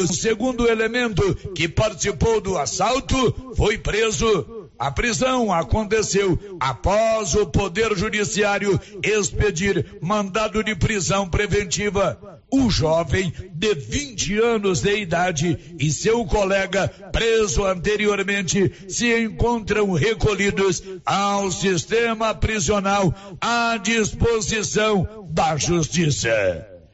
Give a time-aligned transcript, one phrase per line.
[0.00, 4.68] O segundo elemento que participou do assalto foi preso.
[4.78, 12.40] A prisão aconteceu após o Poder Judiciário expedir mandado de prisão preventiva.
[12.48, 20.80] O jovem de 20 anos de idade e seu colega preso anteriormente se encontram recolhidos
[21.04, 26.77] ao sistema prisional à disposição da Justiça.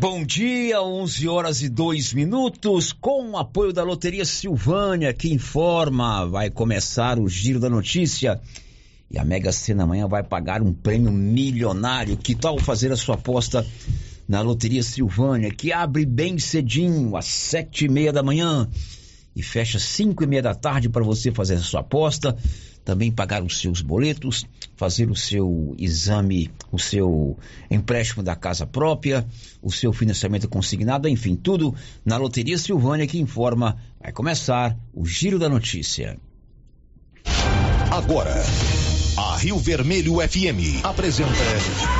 [0.00, 6.24] Bom dia, 11 horas e 2 minutos, com o apoio da Loteria Silvânia, que informa,
[6.26, 8.40] vai começar o giro da notícia.
[9.10, 12.16] E a Mega Sena amanhã vai pagar um prêmio milionário.
[12.16, 13.66] Que tal fazer a sua aposta
[14.26, 18.66] na Loteria Silvânia, que abre bem cedinho, às sete e meia da manhã,
[19.36, 22.34] e fecha cinco e meia da tarde para você fazer a sua aposta
[22.84, 27.38] também pagar os seus boletos, fazer o seu exame, o seu
[27.70, 29.26] empréstimo da casa própria,
[29.62, 33.76] o seu financiamento consignado, enfim, tudo na Loteria Silvânia que informa.
[34.00, 36.16] Vai começar o Giro da Notícia.
[37.90, 38.34] Agora,
[39.16, 41.99] a Rio Vermelho FM apresenta.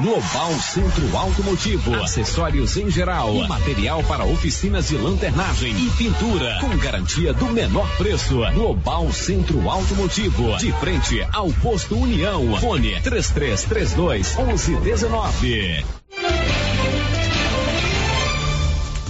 [0.00, 7.34] Global Centro Automotivo, acessórios em geral, material para oficinas de lanternagem e pintura, com garantia
[7.34, 8.38] do menor preço.
[8.54, 12.58] Global Centro Automotivo, de frente ao posto União.
[12.58, 15.84] Fone 3332 1119.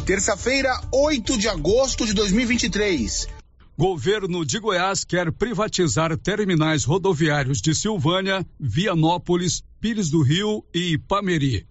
[0.04, 3.39] Terça-feira, 8 de agosto de 2023.
[3.80, 11.66] Governo de Goiás quer privatizar terminais rodoviários de Silvânia, Vianópolis, Pires do Rio e Ipameri.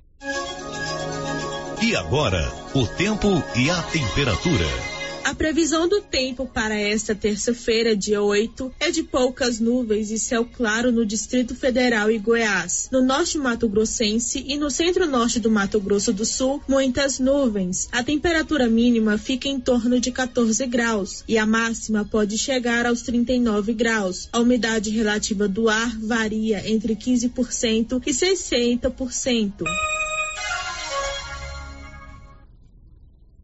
[1.80, 4.99] E agora, o tempo e a temperatura.
[5.30, 10.44] A previsão do tempo para esta terça-feira, dia 8, é de poucas nuvens e céu
[10.44, 12.90] claro no Distrito Federal e Goiás.
[12.92, 17.88] No norte Mato Grossense e no centro-norte do Mato Grosso do Sul, muitas nuvens.
[17.92, 23.04] A temperatura mínima fica em torno de 14 graus e a máxima pode chegar aos
[23.04, 24.28] 39 graus.
[24.34, 30.09] A umidade relativa do ar varia entre 15% e 60%.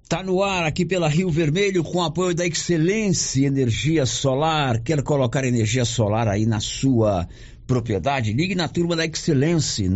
[0.07, 4.79] Tá no ar aqui pela Rio Vermelho com apoio da Excelência Energia Solar.
[4.83, 7.27] Quer colocar energia solar aí na sua
[7.66, 8.31] propriedade?
[8.31, 9.89] Ligue na turma da Excelência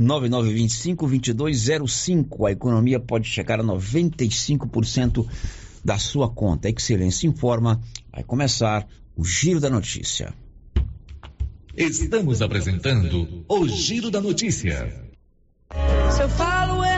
[0.00, 2.48] 99925-2205.
[2.48, 5.28] A economia pode chegar a 95%
[5.84, 6.68] da sua conta.
[6.68, 7.82] A Excelência informa.
[8.10, 10.32] Vai começar o Giro da Notícia.
[11.76, 15.06] Estamos apresentando o Giro da Notícia.
[16.10, 16.97] Se eu falo ando.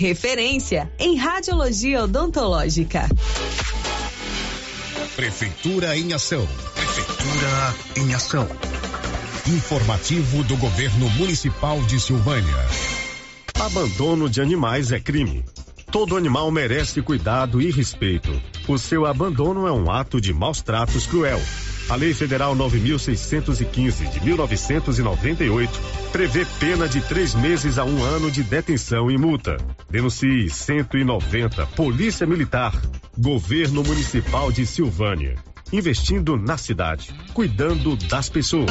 [0.00, 3.06] Referência em radiologia odontológica.
[5.14, 6.48] Prefeitura em ação.
[6.74, 8.48] Prefeitura em ação.
[9.46, 12.66] Informativo do Governo Municipal de Silvânia.
[13.60, 15.44] Abandono de animais é crime.
[15.92, 18.30] Todo animal merece cuidado e respeito.
[18.66, 21.42] O seu abandono é um ato de maus tratos cruel.
[21.90, 25.80] A Lei Federal 9615 de 1998
[26.12, 29.56] prevê pena de três meses a um ano de detenção e multa.
[29.90, 32.80] Denuncie 190 Polícia Militar,
[33.18, 35.34] Governo Municipal de Silvânia.
[35.72, 38.70] Investindo na cidade, cuidando das pessoas.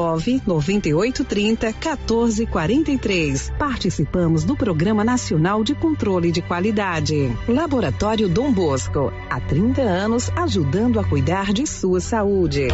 [0.00, 3.52] nove noventa e oito trinta quatorze quarenta e três.
[3.58, 7.30] Participamos do Programa Nacional de Controle de Qualidade.
[7.46, 12.68] Laboratório Dom Bosco, há 30 anos ajudando a cuidar de sua saúde.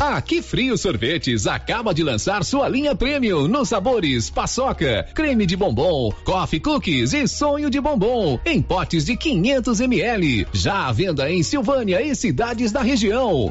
[0.00, 5.56] A Que Frio Sorvetes acaba de lançar sua linha premium nos sabores paçoca, creme de
[5.56, 10.46] bombom, coffee cookies e sonho de bombom em potes de 500 ml.
[10.52, 13.50] Já à venda em Silvânia e cidades da região.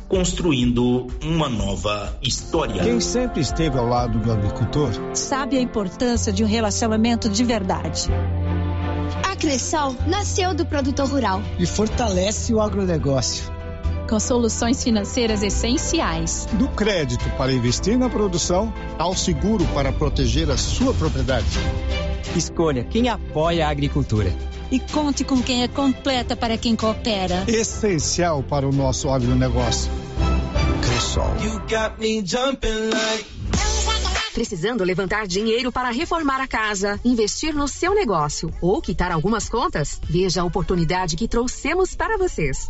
[0.11, 2.83] construindo uma nova história.
[2.83, 8.09] Quem sempre esteve ao lado do agricultor sabe a importância de um relacionamento de verdade.
[9.23, 13.49] A Cressol nasceu do produtor rural e fortalece o agronegócio.
[14.09, 16.45] Com soluções financeiras essenciais.
[16.59, 21.47] Do crédito para investir na produção ao seguro para proteger a sua propriedade.
[22.35, 24.33] Escolha quem apoia a agricultura
[24.71, 27.43] e conte com quem é completa para quem coopera.
[27.47, 29.91] Essencial para o nosso agronegócio.
[30.81, 31.35] Cressol.
[34.33, 39.99] Precisando levantar dinheiro para reformar a casa, investir no seu negócio ou quitar algumas contas?
[40.09, 42.69] Veja a oportunidade que trouxemos para vocês.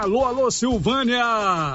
[0.00, 1.24] Alô, alô, Silvânia!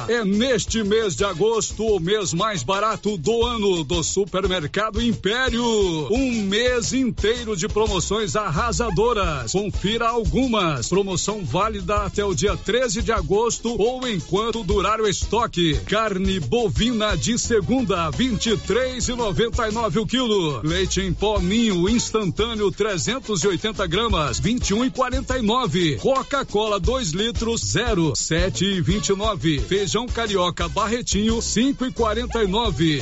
[0.10, 5.64] É neste mês de agosto o mês mais barato do ano do Supermercado Império.
[6.12, 9.54] Um mês inteiro de promoções arrasadoras.
[9.54, 10.90] Confira algumas.
[10.90, 15.80] Promoção válida até o dia 13 de agosto ou enquanto durar o estoque.
[15.86, 20.60] Carne bovina de segunda, 23,99 o quilo.
[20.62, 26.00] Leite em pó ninho instantâneo 380 gramas, 21,49.
[26.00, 29.60] Coca-Cola 2 litros, zero sete e vinte e nove.
[29.60, 33.02] Feijão carioca barretinho cinco e quarenta e nove.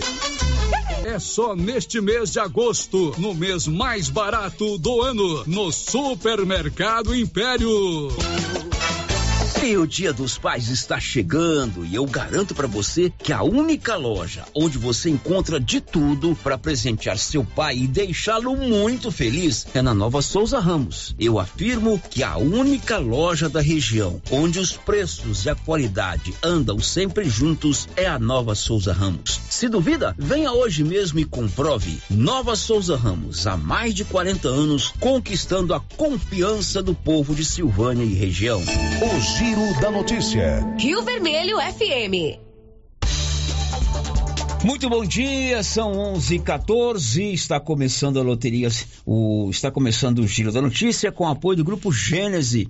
[1.06, 8.10] É só neste mês de agosto, no mês mais barato do ano, no Supermercado Império.
[9.64, 13.96] E o Dia dos Pais está chegando e eu garanto para você que a única
[13.96, 19.82] loja onde você encontra de tudo para presentear seu pai e deixá-lo muito feliz é
[19.82, 21.16] na Nova Souza Ramos.
[21.20, 26.80] Eu afirmo que a única loja da região onde os preços e a qualidade andam
[26.80, 29.40] sempre juntos é a Nova Souza Ramos.
[29.50, 31.98] Se duvida, venha hoje mesmo e comprove.
[32.10, 38.06] Nova Souza Ramos, há mais de 40 anos, conquistando a confiança do povo de Silvânia
[38.06, 38.62] e região.
[38.62, 39.22] O
[39.58, 40.76] Giro da Notícia.
[40.78, 42.38] Rio Vermelho FM.
[44.64, 47.34] Muito bom dia, são 11:14.
[47.34, 48.70] Está começando a loteria,
[49.04, 52.70] o está começando o Giro da Notícia com apoio do grupo Gênese,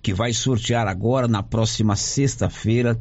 [0.00, 2.96] que vai sortear agora na próxima sexta-feira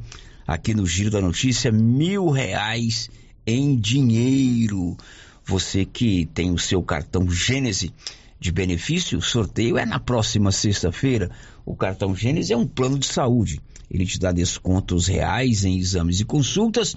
[0.48, 3.08] aqui no Giro da Notícia mil reais
[3.46, 4.98] em dinheiro.
[5.46, 7.94] Você que tem o seu cartão Gênese
[8.40, 11.30] de benefício, o sorteio é na próxima sexta-feira.
[11.68, 13.60] O cartão Gênesis é um plano de saúde.
[13.92, 16.96] Ele te dá descontos reais em exames e consultas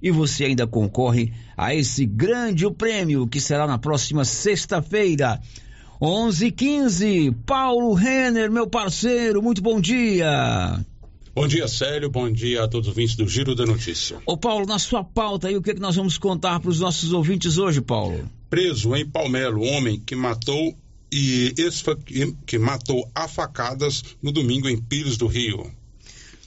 [0.00, 5.40] e você ainda concorre a esse grande prêmio que será na próxima sexta-feira.
[6.00, 7.34] 11:15.
[7.44, 10.78] Paulo Renner, meu parceiro, muito bom dia.
[11.34, 12.08] Bom dia, Célio.
[12.08, 14.18] Bom dia a todos os ouvintes do Giro da Notícia.
[14.24, 16.78] Ô Paulo, na sua pauta aí, o que, é que nós vamos contar para os
[16.78, 18.30] nossos ouvintes hoje, Paulo?
[18.48, 20.76] Preso em Palmelo, homem que matou
[21.12, 21.96] e esfa...
[22.46, 25.70] que matou a facadas no domingo em Pires do Rio.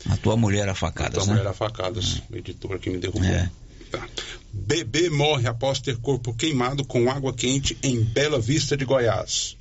[0.09, 1.33] A tua mulher a facadas, a né?
[1.33, 2.33] mulher a facadas, é.
[2.33, 3.23] o editor que me derrubou.
[3.23, 3.49] É.
[3.91, 4.07] Tá.
[4.51, 9.55] Bebê morre após ter corpo queimado com água quente em Bela Vista de Goiás.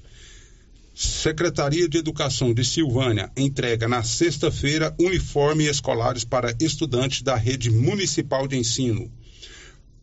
[0.94, 8.46] Secretaria de Educação de Silvânia entrega na sexta-feira uniformes escolares para estudantes da rede municipal
[8.46, 9.10] de ensino.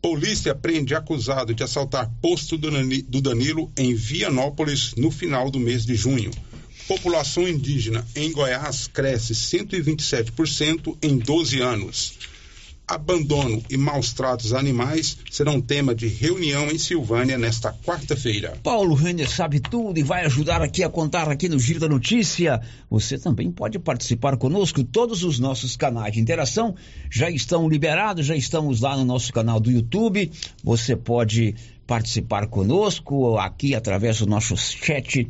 [0.01, 5.96] Polícia prende acusado de assaltar posto do Danilo em Vianópolis no final do mês de
[5.96, 6.31] junho.
[6.88, 12.13] População indígena em Goiás cresce 127% em 12 anos.
[12.94, 18.58] Abandono e maus tratos a animais serão tema de reunião em Silvânia nesta quarta-feira.
[18.62, 22.62] Paulo Renner sabe tudo e vai ajudar aqui a contar aqui no Giro da Notícia.
[22.90, 24.84] Você também pode participar conosco.
[24.84, 26.76] Todos os nossos canais de interação
[27.10, 30.32] já estão liberados, já estamos lá no nosso canal do YouTube.
[30.64, 31.56] Você pode
[31.88, 35.28] participar conosco aqui através do nosso chat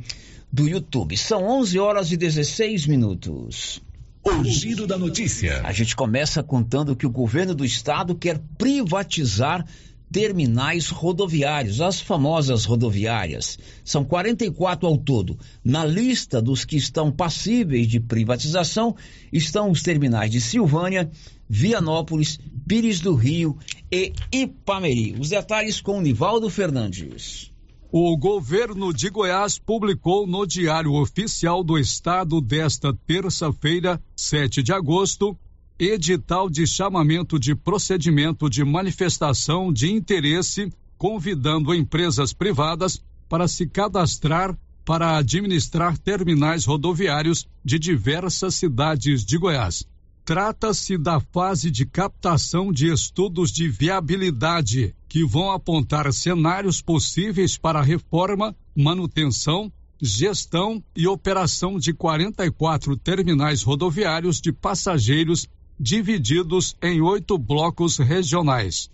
[0.51, 1.15] do YouTube.
[1.17, 3.81] São 11 horas e 16 minutos.
[4.23, 5.61] O giro da notícia.
[5.63, 9.65] A gente começa contando que o governo do estado quer privatizar
[10.11, 13.57] terminais rodoviários, as famosas rodoviárias.
[13.83, 15.39] São 44 ao todo.
[15.63, 18.95] Na lista dos que estão passíveis de privatização
[19.31, 21.09] estão os terminais de Silvânia,
[21.49, 23.57] Vianópolis, Pires do Rio
[23.91, 25.15] e Ipameri.
[25.17, 27.50] Os detalhes com Nivaldo Fernandes.
[27.93, 35.37] O governo de Goiás publicou no Diário Oficial do Estado desta terça-feira, 7 de agosto,
[35.77, 44.57] edital de chamamento de procedimento de manifestação de interesse, convidando empresas privadas para se cadastrar
[44.85, 49.85] para administrar terminais rodoviários de diversas cidades de Goiás.
[50.31, 57.81] Trata-se da fase de captação de estudos de viabilidade, que vão apontar cenários possíveis para
[57.81, 59.69] reforma, manutenção,
[60.01, 68.89] gestão e operação de 44 terminais rodoviários de passageiros divididos em oito blocos regionais.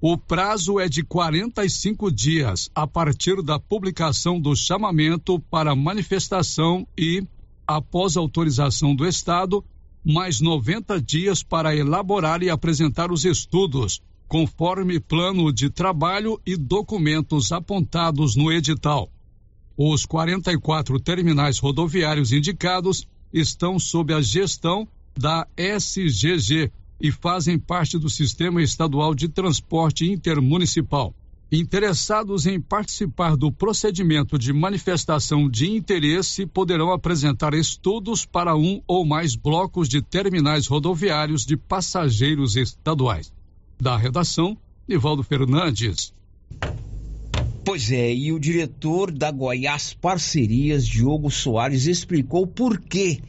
[0.00, 7.26] O prazo é de 45 dias a partir da publicação do chamamento para manifestação e,
[7.66, 9.64] após autorização do Estado,
[10.04, 14.02] mais 90 dias para elaborar e apresentar os estudos,
[14.34, 19.08] conforme plano de trabalho e documentos apontados no edital.
[19.76, 28.10] Os 44 terminais rodoviários indicados estão sob a gestão da SGG e fazem parte do
[28.10, 31.14] Sistema Estadual de Transporte Intermunicipal.
[31.52, 39.06] Interessados em participar do procedimento de manifestação de interesse poderão apresentar estudos para um ou
[39.06, 43.32] mais blocos de terminais rodoviários de passageiros estaduais.
[43.84, 44.56] Da redação,
[44.88, 46.14] Nivaldo Fernandes.
[47.62, 53.20] Pois é, e o diretor da Goiás Parcerias, Diogo Soares, explicou por que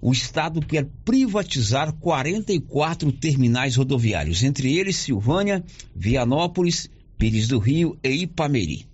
[0.00, 5.64] o Estado quer privatizar 44 terminais rodoviários, entre eles Silvânia,
[5.96, 8.86] Vianópolis, Pires do Rio e Ipameri.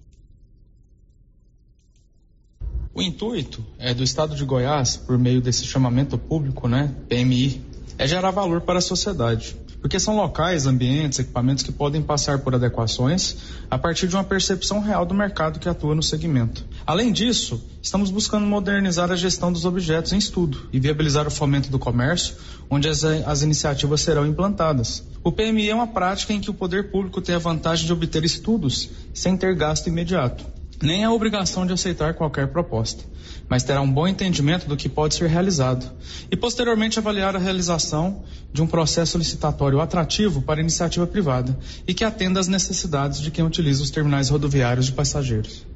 [2.95, 7.61] O intuito é do Estado de Goiás, por meio desse chamamento público, né, PMI,
[7.99, 12.55] é gerar valor para a sociedade porque são locais, ambientes, equipamentos que podem passar por
[12.55, 13.37] adequações
[13.71, 16.65] a partir de uma percepção real do mercado que atua no segmento.
[16.87, 21.69] Além disso, estamos buscando modernizar a gestão dos objetos em estudo e viabilizar o fomento
[21.69, 22.35] do comércio,
[22.71, 25.07] onde as, as iniciativas serão implantadas.
[25.23, 28.25] O PMI é uma prática em que o poder público tem a vantagem de obter
[28.25, 30.47] estudos sem ter gasto imediato
[30.85, 33.03] nem a obrigação de aceitar qualquer proposta,
[33.49, 35.91] mas terá um bom entendimento do que pode ser realizado
[36.31, 42.05] e posteriormente avaliar a realização de um processo licitatório atrativo para iniciativa privada e que
[42.05, 45.67] atenda às necessidades de quem utiliza os terminais rodoviários de passageiros.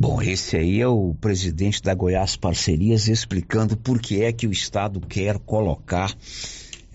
[0.00, 4.52] Bom, esse aí é o presidente da Goiás Parcerias explicando por que é que o
[4.52, 6.14] Estado quer colocar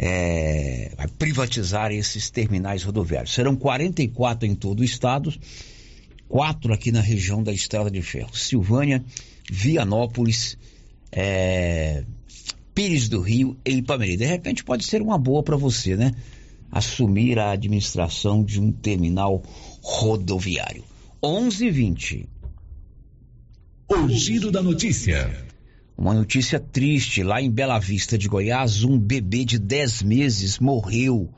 [0.05, 3.33] é, vai privatizar esses terminais rodoviários.
[3.33, 5.33] Serão 44 em todo o estado,
[6.27, 9.01] quatro aqui na região da Estrada de Ferro: Silvânia,
[9.49, 10.57] Vianópolis,
[11.09, 12.03] é,
[12.75, 14.17] Pires do Rio e Ipameri.
[14.17, 16.13] De repente pode ser uma boa para você, né?
[16.69, 19.41] Assumir a administração de um terminal
[19.81, 20.83] rodoviário.
[21.23, 22.27] 11:20.
[23.87, 25.52] O giro da notícia.
[25.97, 31.29] Uma notícia triste, lá em Bela Vista de Goiás, um bebê de 10 meses morreu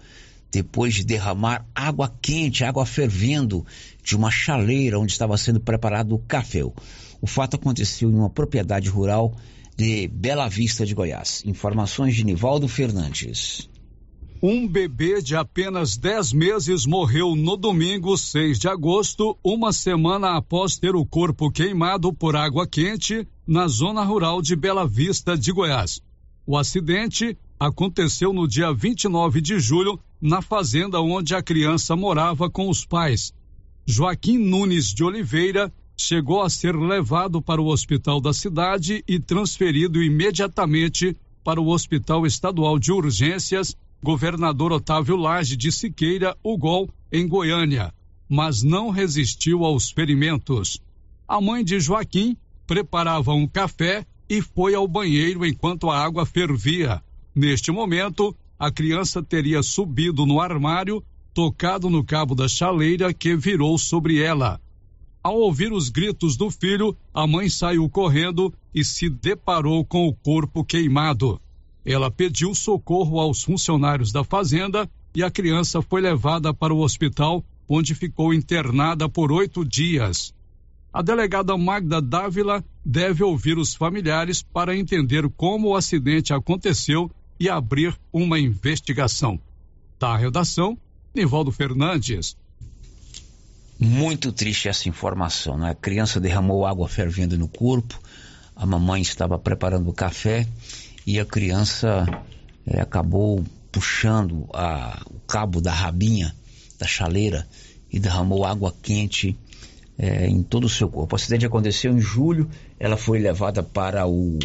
[0.50, 3.66] depois de derramar água quente, água fervendo,
[4.02, 6.64] de uma chaleira onde estava sendo preparado o café.
[6.64, 9.36] O fato aconteceu em uma propriedade rural
[9.76, 11.44] de Bela Vista de Goiás.
[11.46, 13.70] Informações de Nivaldo Fernandes.
[14.44, 20.78] Um bebê de apenas 10 meses morreu no domingo, 6 de agosto, uma semana após
[20.78, 26.02] ter o corpo queimado por água quente na zona rural de Bela Vista de Goiás.
[26.46, 32.70] O acidente aconteceu no dia 29 de julho na fazenda onde a criança morava com
[32.70, 33.34] os pais.
[33.86, 40.04] Joaquim Nunes de Oliveira chegou a ser levado para o hospital da cidade e transferido
[40.04, 47.28] imediatamente para o Hospital Estadual de Urgências Governador Otávio Lage de Siqueira, o Gol, em
[47.28, 47.92] Goiânia,
[48.30, 50.80] mas não resistiu aos ferimentos.
[51.28, 52.38] A mãe de Joaquim
[52.68, 57.02] preparava um café e foi ao banheiro enquanto a água fervia.
[57.34, 63.76] Neste momento, a criança teria subido no armário, tocado no cabo da chaleira que virou
[63.76, 64.62] sobre ela.
[65.24, 70.14] Ao ouvir os gritos do filho, a mãe saiu correndo e se deparou com o
[70.14, 71.42] corpo queimado.
[71.86, 77.46] Ela pediu socorro aos funcionários da fazenda e a criança foi levada para o hospital,
[77.70, 80.34] onde ficou internada por oito dias.
[80.92, 87.50] A delegada Magda Dávila deve ouvir os familiares para entender como o acidente aconteceu e
[87.50, 89.40] abrir uma investigação.
[90.00, 90.78] Da redação,
[91.14, 92.36] Nivaldo Fernandes.
[93.78, 95.72] Muito triste essa informação, né?
[95.72, 98.00] A criança derramou água fervendo no corpo,
[98.56, 100.48] a mamãe estava preparando o café
[101.06, 102.06] e a criança
[102.66, 106.34] é, acabou puxando a, o cabo da rabinha
[106.80, 107.48] da chaleira
[107.92, 109.38] e derramou água quente
[109.98, 111.16] é, em todo o seu corpo.
[111.16, 114.40] O acidente aconteceu em julho, ela foi levada para o,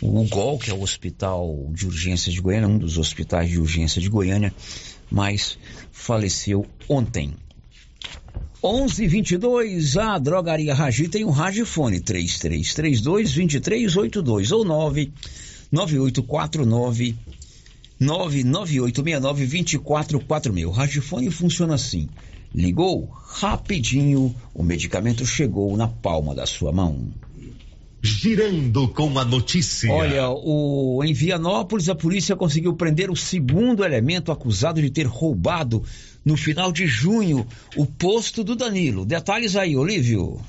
[0.00, 4.00] o UGOL, que é o Hospital de Urgência de Goiânia, um dos hospitais de urgência
[4.00, 4.52] de Goiânia,
[5.10, 5.58] mas
[5.92, 7.34] faleceu ontem.
[8.64, 15.12] 1122, a Drogaria Ragi tem um Ragifone 3332 2382 ou 9
[15.76, 17.14] 9849
[18.00, 20.68] 99869 2440.
[20.68, 22.08] O Ragifone funciona assim.
[22.54, 27.10] Ligou, rapidinho, o medicamento chegou na palma da sua mão.
[28.00, 29.92] Girando com a notícia.
[29.92, 35.82] Olha, o, em Vianópolis, a polícia conseguiu prender o segundo elemento acusado de ter roubado,
[36.24, 39.04] no final de junho, o posto do Danilo.
[39.04, 40.40] Detalhes aí, Olívio.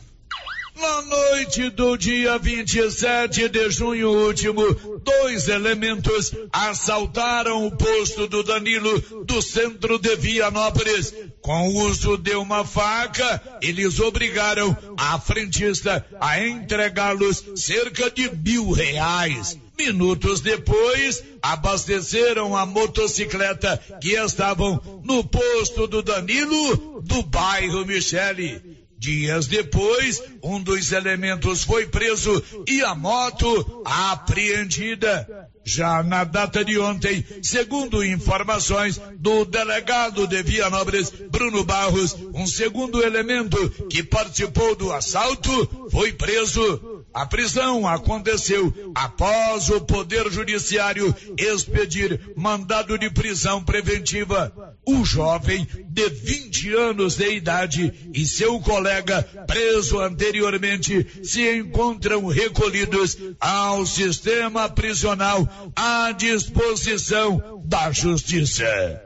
[0.79, 4.61] Na noite do dia 27 de junho último,
[4.99, 11.15] dois elementos assaltaram o posto do Danilo do centro de Vianópolis.
[11.41, 18.69] Com o uso de uma faca, eles obrigaram a frentista a entregá-los cerca de mil
[18.71, 19.57] reais.
[19.77, 28.66] Minutos depois, abasteceram a motocicleta que estavam no posto do Danilo do bairro Michele.
[28.97, 35.47] Dias depois, um dos elementos foi preso e a moto apreendida.
[35.63, 43.03] Já na data de ontem, segundo informações do delegado de Vianópolis, Bruno Barros, um segundo
[43.03, 46.96] elemento que participou do assalto foi preso.
[47.17, 54.53] A prisão aconteceu após o Poder Judiciário expedir mandado de prisão preventiva.
[54.85, 63.17] O jovem de 20 anos de idade e seu colega preso anteriormente se encontram recolhidos
[63.39, 68.63] ao sistema prisional à disposição da justiça.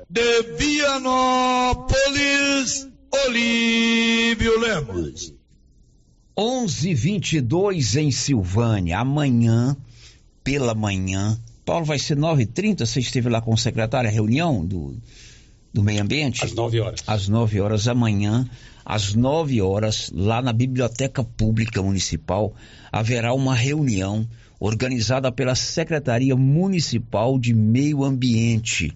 [0.10, 1.96] De Vianópolis,
[3.26, 5.41] Olívio Lemos.
[6.42, 8.98] 11:22 em Silvânia.
[8.98, 9.78] Amanhã,
[10.44, 12.84] pela manhã, Paulo vai ser 9h30.
[12.84, 14.98] Você esteve lá com o secretário, a reunião do,
[15.72, 16.44] do meio ambiente?
[16.44, 17.04] Às 9 horas.
[17.06, 18.50] Às 9 horas amanhã,
[18.84, 22.56] às 9 horas, lá na Biblioteca Pública Municipal,
[22.92, 24.28] haverá uma reunião
[24.60, 28.92] organizada pela Secretaria Municipal de Meio Ambiente.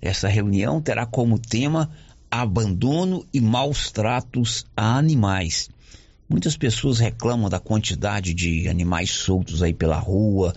[0.00, 1.90] Essa reunião terá como tema
[2.30, 5.68] abandono e maus tratos a animais.
[6.28, 10.54] Muitas pessoas reclamam da quantidade de animais soltos aí pela rua,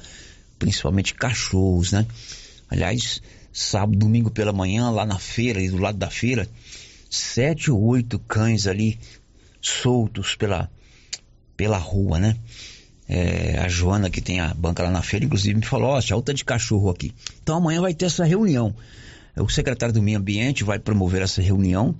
[0.59, 2.05] principalmente cachorros, né?
[2.69, 3.21] Aliás,
[3.53, 6.45] sábado, domingo pela manhã, lá na feira, ali do lado da feira,
[7.09, 8.99] sete ou oito cães ali
[9.61, 10.69] soltos pela,
[11.55, 12.35] pela rua, né?
[13.07, 16.13] É, a Joana, que tem a banca lá na feira, inclusive me falou: Ó, oh,
[16.13, 17.13] alta de cachorro aqui.
[17.41, 18.75] Então amanhã vai ter essa reunião.
[19.37, 21.95] O secretário do Meio Ambiente vai promover essa reunião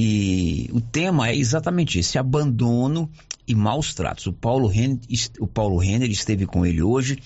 [0.00, 3.10] e o tema é exatamente esse: abandono
[3.48, 4.28] e maus tratos.
[4.28, 5.00] O Paulo Renner,
[5.40, 7.18] o Paulo Renner esteve com ele hoje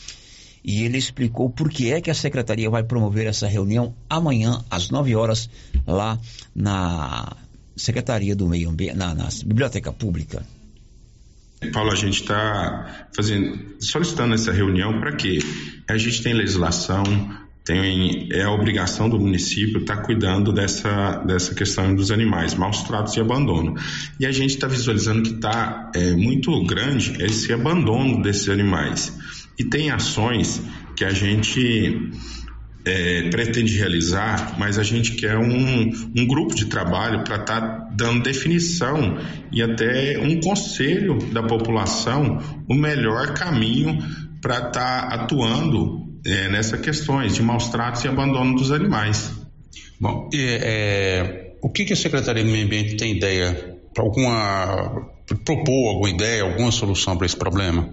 [0.65, 4.89] e ele explicou por que é que a secretaria vai promover essa reunião amanhã às
[4.89, 5.51] 9 horas
[5.87, 6.19] lá
[6.55, 7.37] na
[7.77, 10.43] Secretaria do Meio Ambiente, na, na Biblioteca Pública.
[11.75, 13.07] Paulo, a gente está
[13.81, 15.41] solicitando essa reunião para quê?
[15.87, 17.05] A gente tem legislação,
[17.65, 22.83] tem, é a obrigação do município estar tá cuidando dessa, dessa questão dos animais, maus
[22.83, 23.75] tratos e abandono.
[24.19, 29.17] E a gente está visualizando que está é, muito grande esse abandono desses animais.
[29.59, 30.61] E tem ações
[30.97, 32.11] que a gente
[32.85, 37.89] é, pretende realizar, mas a gente quer um, um grupo de trabalho para estar tá
[37.95, 39.19] dando definição
[39.53, 43.99] e até um conselho da população o melhor caminho
[44.41, 49.31] para estar tá atuando é, nessas questões de maus tratos e abandono dos animais.
[50.01, 55.11] Bom, e, é, o que, que a Secretaria do Meio Ambiente tem ideia para alguma
[55.45, 57.89] propor alguma ideia, alguma solução para esse problema?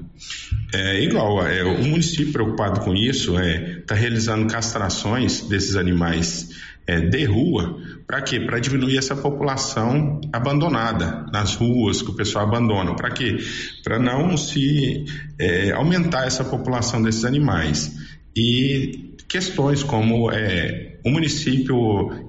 [0.74, 6.50] É igual, é, o município preocupado com isso está é, tá realizando castrações desses animais
[6.90, 8.40] é, de rua, para quê?
[8.40, 12.96] Para diminuir essa população abandonada nas ruas que o pessoal abandona.
[12.96, 13.38] Para quê?
[13.84, 15.06] Para não se
[15.38, 17.96] é, aumentar essa população desses animais.
[18.36, 21.78] E questões como é, o município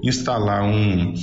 [0.02, 1.14] instalar um,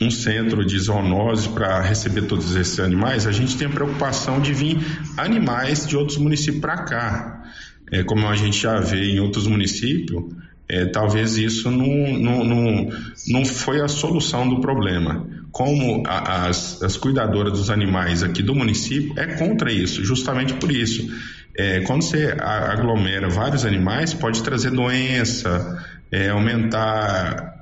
[0.00, 4.52] um centro de zoonose para receber todos esses animais, a gente tem a preocupação de
[4.52, 4.78] vir
[5.16, 7.44] animais de outros municípios para cá.
[7.92, 10.24] É, como a gente já vê em outros municípios,
[10.72, 12.88] é, talvez isso não, não, não,
[13.28, 15.28] não foi a solução do problema.
[15.52, 20.72] Como a, as, as cuidadoras dos animais aqui do município é contra isso, justamente por
[20.72, 21.06] isso.
[21.54, 27.52] É, quando você aglomera vários animais, pode trazer doença, é, aumentar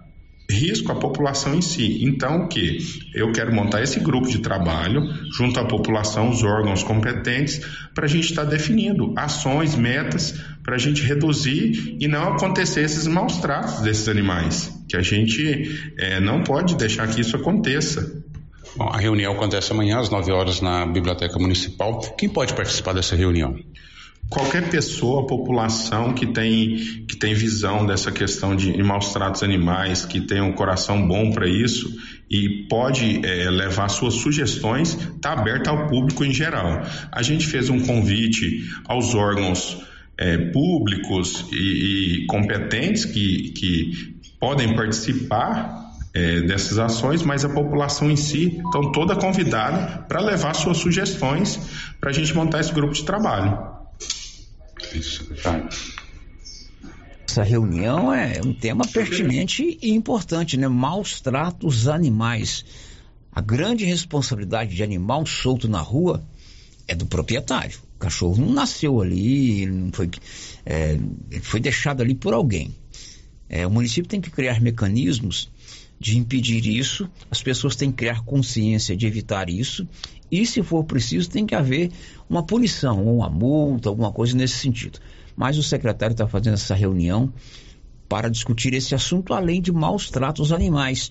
[0.50, 2.04] risco à população em si.
[2.04, 2.78] Então, o que?
[3.14, 5.02] Eu quero montar esse grupo de trabalho
[5.36, 7.60] junto à população, os órgãos competentes,
[7.94, 10.34] para a gente estar tá definindo ações, metas,
[10.70, 15.92] para a gente reduzir e não acontecer esses maus tratos desses animais, que a gente
[15.98, 18.22] é, não pode deixar que isso aconteça.
[18.76, 21.98] Bom, a reunião acontece amanhã às 9 horas na Biblioteca Municipal.
[22.16, 23.58] Quem pode participar dessa reunião?
[24.28, 26.76] qualquer pessoa, população que tem,
[27.08, 31.48] que tem visão dessa questão de maus tratos animais, que tem um coração bom para
[31.48, 31.92] isso
[32.30, 36.80] e pode é, levar suas sugestões, está aberta ao público em geral.
[37.10, 39.89] A gente fez um convite aos órgãos
[40.20, 48.10] é, públicos e, e, competentes que, que podem participar é, dessas ações, mas a população
[48.10, 51.58] em si estão toda convidada para levar suas sugestões
[51.98, 53.58] para a gente montar esse grupo de trabalho.
[57.26, 60.68] Essa reunião é um tema pertinente e importante, né?
[60.68, 62.64] Maus tratos animais.
[63.32, 66.22] A grande responsabilidade de animal solto na rua
[66.88, 67.89] é do proprietário.
[68.00, 70.10] Cachorro não nasceu ali, ele não foi,
[70.64, 70.98] é,
[71.30, 72.74] ele foi deixado ali por alguém.
[73.48, 75.50] É, o município tem que criar mecanismos
[75.98, 79.86] de impedir isso, as pessoas têm que criar consciência de evitar isso
[80.30, 81.92] e, se for preciso, tem que haver
[82.28, 84.98] uma punição, ou uma multa, alguma coisa nesse sentido.
[85.36, 87.30] Mas o secretário está fazendo essa reunião
[88.08, 91.10] para discutir esse assunto, além de maus tratos animais.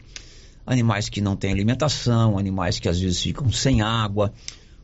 [0.66, 4.34] Animais que não têm alimentação, animais que às vezes ficam sem água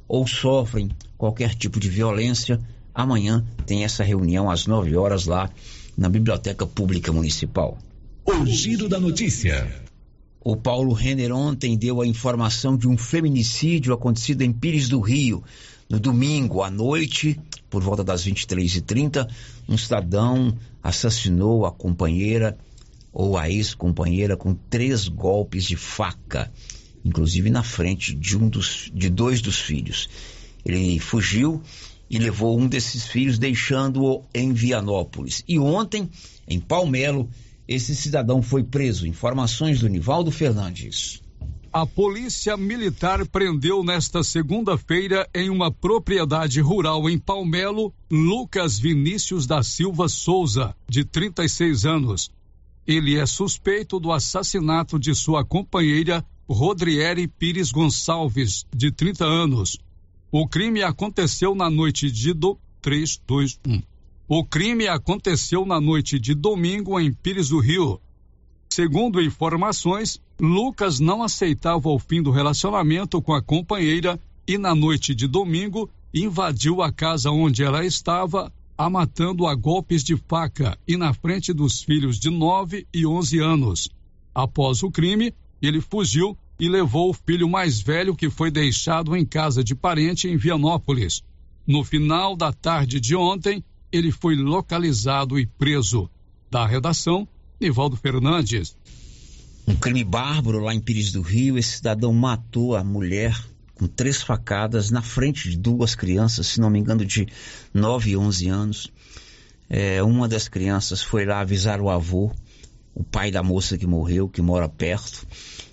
[0.07, 2.59] ou sofrem qualquer tipo de violência.
[2.93, 5.49] Amanhã tem essa reunião às 9 horas lá
[5.97, 7.77] na Biblioteca Pública Municipal.
[8.25, 9.83] O giro da notícia.
[10.41, 15.43] O Paulo Renner ontem deu a informação de um feminicídio acontecido em Pires do Rio.
[15.89, 17.39] No domingo à noite,
[17.69, 19.27] por volta das 23h30,
[19.67, 22.57] um cidadão assassinou a companheira
[23.11, 26.51] ou a ex-companheira com três golpes de faca,
[27.05, 30.09] inclusive na frente de um dos, de dois dos filhos.
[30.65, 31.61] Ele fugiu
[32.09, 35.43] e levou um desses filhos, deixando-o em Vianópolis.
[35.47, 36.09] E ontem,
[36.47, 37.29] em Palmelo,
[37.67, 39.07] esse cidadão foi preso.
[39.07, 41.21] Informações do Nivaldo Fernandes.
[41.71, 49.61] A polícia militar prendeu nesta segunda-feira em uma propriedade rural em Palmelo Lucas Vinícius da
[49.61, 52.31] Silva Souza, de 36 anos.
[52.87, 59.79] Ele é suspeito do assassinato de sua companheira Rodriere Pires Gonçalves, de 30 anos.
[60.31, 63.81] O crime aconteceu na noite de do 3, 2, 1.
[64.27, 67.99] O crime aconteceu na noite de domingo em Pires do Rio.
[68.69, 75.15] Segundo informações, Lucas não aceitava o fim do relacionamento com a companheira e na noite
[75.15, 80.95] de domingo invadiu a casa onde ela estava, a matando a golpes de faca e
[80.95, 83.89] na frente dos filhos de 9 e 11 anos.
[84.33, 89.25] Após o crime, ele fugiu e levou o filho mais velho que foi deixado em
[89.25, 91.23] casa de parente em Vianópolis.
[91.67, 96.09] No final da tarde de ontem, ele foi localizado e preso.
[96.49, 97.27] Da redação,
[97.59, 98.75] Nivaldo Fernandes.
[99.67, 101.57] Um crime bárbaro lá em Pires do Rio.
[101.57, 103.35] Esse cidadão matou a mulher
[103.73, 107.27] com três facadas na frente de duas crianças, se não me engano, de
[107.73, 108.91] 9 e 11 anos.
[109.69, 112.31] É, uma das crianças foi lá avisar o avô,
[112.95, 115.27] o pai da moça que morreu, que mora perto,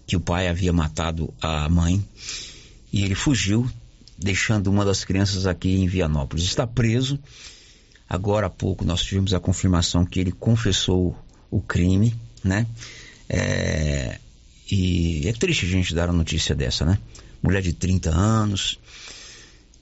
[0.07, 2.05] que o pai havia matado a mãe.
[2.93, 3.71] E ele fugiu,
[4.19, 6.45] deixando uma das crianças aqui em Vianópolis.
[6.45, 7.19] Está preso
[8.13, 11.17] Agora há pouco nós tivemos a confirmação que ele confessou
[11.51, 12.67] o crime, né?
[13.27, 14.19] É,
[14.71, 16.99] e é triste a gente dar uma notícia dessa, né?
[17.43, 18.79] Mulher de 30 anos,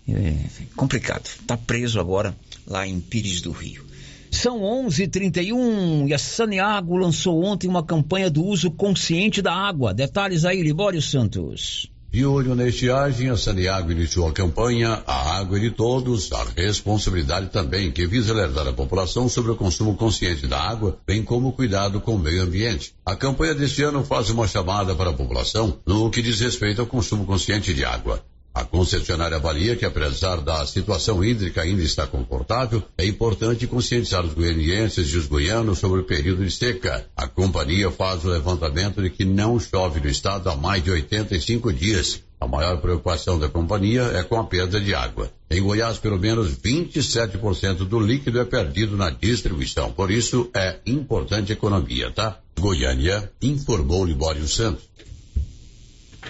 [0.07, 0.37] é
[0.77, 1.27] complicado.
[1.27, 2.33] Está preso agora
[2.69, 3.85] lá em Pires do Rio.
[4.31, 9.93] São 11:31 e a Saniago lançou ontem uma campanha do uso consciente da água.
[9.93, 11.91] Detalhes aí, Libório Santos.
[12.13, 17.51] De olho na estiagem, a Saniago iniciou a campanha A Água de Todos, a responsabilidade
[17.51, 21.53] também, que visa alertar a população sobre o consumo consciente da água, bem como o
[21.53, 22.95] cuidado com o meio ambiente.
[23.07, 26.87] A campanha deste ano faz uma chamada para a população no que diz respeito ao
[26.87, 28.21] consumo consciente de água.
[28.53, 34.35] A concessionária avalia que, apesar da situação hídrica ainda estar confortável, é importante conscientizar os
[34.35, 37.07] goianienses e os goianos sobre o período de seca.
[37.17, 41.73] A companhia faz o levantamento de que não chove no estado há mais de 85
[41.73, 42.23] dias.
[42.41, 45.31] A maior preocupação da companhia é com a perda de água.
[45.51, 49.93] Em Goiás, pelo menos 27% do líquido é perdido na distribuição.
[49.93, 52.39] Por isso, é importante economia, tá?
[52.59, 54.90] Goiânia, informou Libório Santos.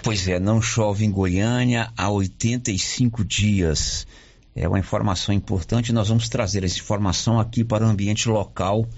[0.02, 4.06] Pois é, não chove em Goiânia há 85 dias.
[4.54, 5.92] É uma informação importante.
[5.92, 8.88] Nós vamos trazer essa informação aqui para o ambiente local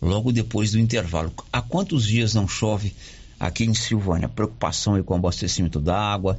[0.00, 1.32] logo depois do intervalo.
[1.52, 2.94] Há quantos dias não chove
[3.40, 4.28] aqui em Silvânia?
[4.28, 6.38] Preocupação aí com o abastecimento da água.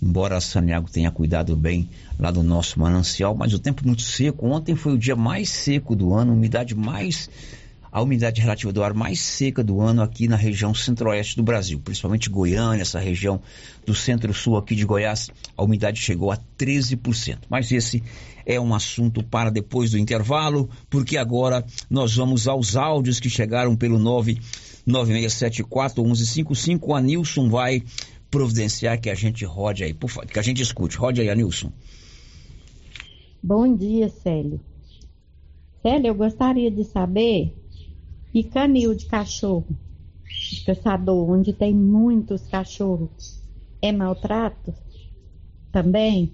[0.00, 1.88] Embora a Saniago tenha cuidado bem
[2.18, 4.46] lá do nosso manancial, mas o tempo muito seco.
[4.46, 7.30] Ontem foi o dia mais seco do ano, umidade mais
[7.96, 11.80] a umidade relativa do ar mais seca do ano aqui na região centro-oeste do Brasil,
[11.80, 13.40] principalmente Goiânia, essa região
[13.86, 17.38] do centro-sul aqui de Goiás, a umidade chegou a 13%.
[17.48, 18.02] Mas esse
[18.44, 23.74] é um assunto para depois do intervalo, porque agora nós vamos aos áudios que chegaram
[23.74, 23.98] pelo
[24.86, 26.80] 996741155.
[26.82, 27.82] O Anilson vai
[28.30, 29.96] providenciar que a gente rode aí,
[30.30, 30.98] que a gente escute.
[30.98, 31.72] Rode aí, Anilson.
[33.42, 34.60] Bom dia, Célio.
[35.80, 37.54] Célio, eu gostaria de saber
[38.36, 39.66] e canil de cachorro,
[40.52, 43.42] de caçador, onde tem muitos cachorros,
[43.80, 44.74] é maltrato
[45.72, 46.30] também?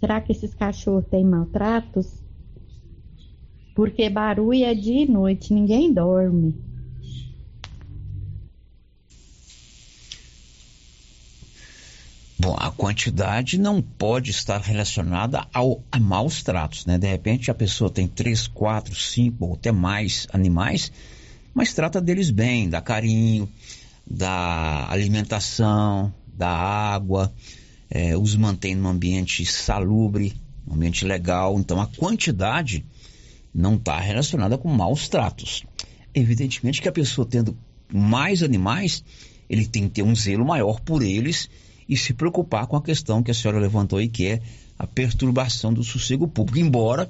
[0.00, 2.22] Será que esses cachorros têm maltratos?
[3.74, 6.54] Porque barulho é dia e noite, ninguém dorme.
[12.38, 16.98] Bom, a quantidade não pode estar relacionada ao, a maus tratos, né?
[16.98, 20.92] De repente a pessoa tem três, quatro, cinco ou até mais animais,
[21.54, 23.48] mas trata deles bem, dá carinho,
[24.06, 27.32] da alimentação, da água,
[27.88, 30.34] é, os mantém num ambiente salubre,
[30.68, 31.58] um ambiente legal.
[31.58, 32.84] Então a quantidade
[33.54, 35.64] não está relacionada com maus tratos.
[36.14, 37.56] Evidentemente que a pessoa tendo
[37.90, 39.02] mais animais,
[39.48, 41.48] ele tem que ter um zelo maior por eles
[41.88, 44.42] e se preocupar com a questão que a senhora levantou aí, que é
[44.78, 47.08] a perturbação do sossego público, embora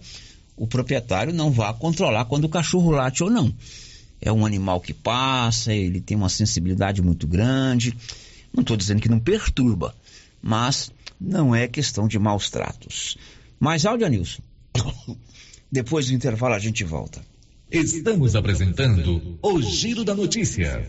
[0.57, 3.53] o proprietário não vá controlar quando o cachorro late ou não.
[4.21, 7.97] É um animal que passa, ele tem uma sensibilidade muito grande.
[8.53, 9.95] Não estou dizendo que não perturba,
[10.41, 13.17] mas não é questão de maus tratos.
[13.61, 14.43] Mais áudio, Nilson.
[15.71, 17.21] Depois do intervalo a gente volta.
[17.71, 20.89] Estamos apresentando o Giro da Notícia.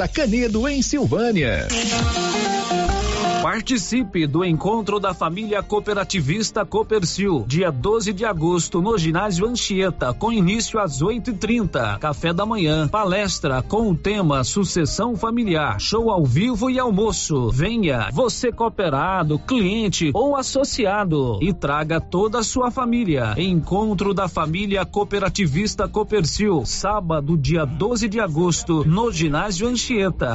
[0.07, 1.67] Canedo, em Silvânia.
[3.41, 10.31] Participe do encontro da família cooperativista Copercil, dia 12 de agosto, no ginásio Anchieta, com
[10.31, 11.97] início às 8h30.
[11.97, 17.49] Café da manhã, palestra com o tema Sucessão Familiar, show ao vivo e almoço.
[17.49, 23.33] Venha, você cooperado, cliente ou associado, e traga toda a sua família.
[23.37, 29.90] Encontro da família cooperativista Copercil, sábado, dia 12 de agosto, no ginásio Anchieta.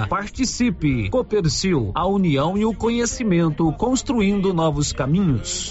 [0.09, 1.09] Participe.
[1.09, 5.71] Copercil, a união e o conhecimento, construindo novos caminhos.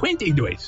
[0.01, 0.67] 52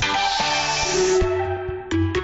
[0.00, 1.41] Yeah.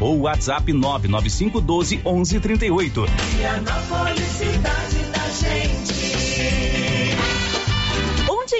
[0.00, 3.06] ou WhatsApp 99512 1138.
[3.36, 6.75] Vianópolis, cidade da gente.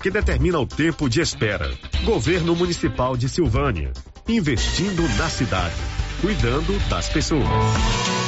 [0.00, 1.70] que determina o tempo de espera.
[2.04, 3.92] Governo Municipal de Silvânia,
[4.28, 5.74] investindo na cidade,
[6.20, 8.27] cuidando das pessoas.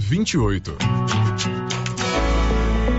[0.09, 1.20] 28.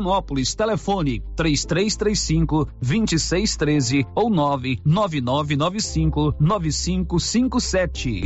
[0.00, 0.54] Vianópolis.
[0.54, 8.22] Telefone 3335 2613 ou 99995 9557.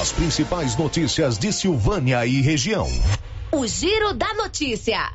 [0.00, 2.86] As principais notícias de Silvânia e região.
[3.50, 5.14] O Giro da Notícia.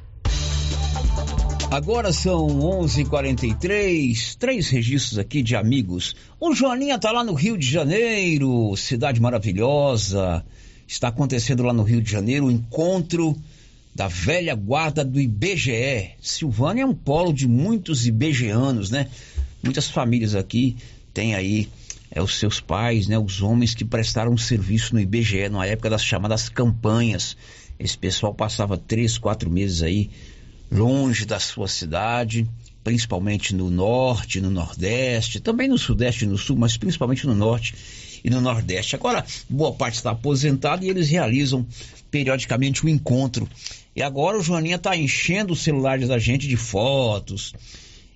[1.70, 6.16] Agora são 11:43, três registros aqui de amigos.
[6.40, 10.46] O Joaninha tá lá no Rio de Janeiro, cidade maravilhosa.
[10.88, 13.36] Está acontecendo lá no Rio de Janeiro o encontro
[13.96, 16.12] da velha guarda do IBGE.
[16.22, 19.08] Silvânia é um polo de muitos IBGeanos, né?
[19.62, 20.76] Muitas famílias aqui
[21.14, 21.70] têm aí
[22.12, 23.18] é, os seus pais, né?
[23.18, 27.38] Os homens que prestaram serviço no IBGE na época das chamadas campanhas.
[27.80, 30.10] Esse pessoal passava três, quatro meses aí
[30.72, 32.48] longe da sua cidade,
[32.84, 37.76] principalmente no norte, no nordeste, também no sudeste e no sul, mas principalmente no norte
[38.24, 38.96] e no nordeste.
[38.96, 41.66] Agora, boa parte está aposentada e eles realizam
[42.10, 43.50] periodicamente um encontro.
[43.96, 47.54] E agora o Joaninha está enchendo os celulares da gente de fotos.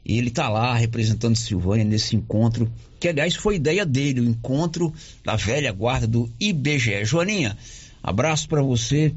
[0.05, 4.93] E ele está lá representando Silvânia nesse encontro, que aliás foi ideia dele, o encontro
[5.23, 7.03] da velha guarda do IBGE.
[7.03, 7.57] Joaninha,
[8.01, 9.13] abraço para você.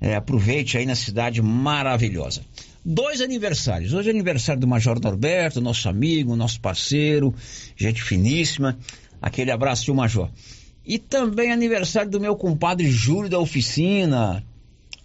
[0.00, 2.42] É, aproveite aí na cidade maravilhosa.
[2.84, 3.92] Dois aniversários.
[3.92, 7.32] Hoje é aniversário do Major Norberto, nosso amigo, nosso parceiro,
[7.76, 8.76] gente finíssima.
[9.22, 10.28] Aquele abraço, tio Major.
[10.84, 14.44] E também aniversário do meu compadre Júlio da oficina.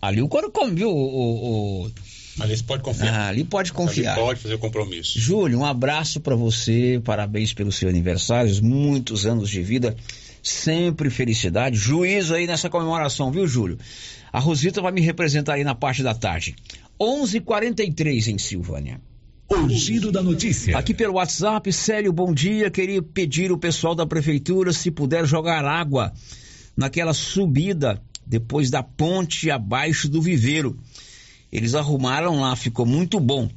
[0.01, 0.89] Ali o coro come, viu?
[0.89, 1.91] O, o.
[2.39, 3.13] Ali você pode confiar.
[3.13, 4.15] Ah, ali pode confiar.
[4.15, 5.19] Ali pode fazer o compromisso.
[5.19, 9.95] Júlio, um abraço para você, parabéns pelo seu aniversário, muitos anos de vida,
[10.41, 13.77] sempre felicidade, juízo aí nessa comemoração, viu, Júlio?
[14.31, 16.55] A Rosita vai me representar aí na parte da tarde.
[16.99, 18.99] 11:43 em Silvânia.
[19.49, 20.77] O giro da notícia.
[20.77, 22.69] Aqui pelo WhatsApp, Célio, bom dia.
[22.69, 26.11] Queria pedir o pessoal da prefeitura se puder jogar água
[26.75, 30.77] naquela subida depois da ponte abaixo do viveiro.
[31.49, 33.49] Eles arrumaram lá, ficou muito bom,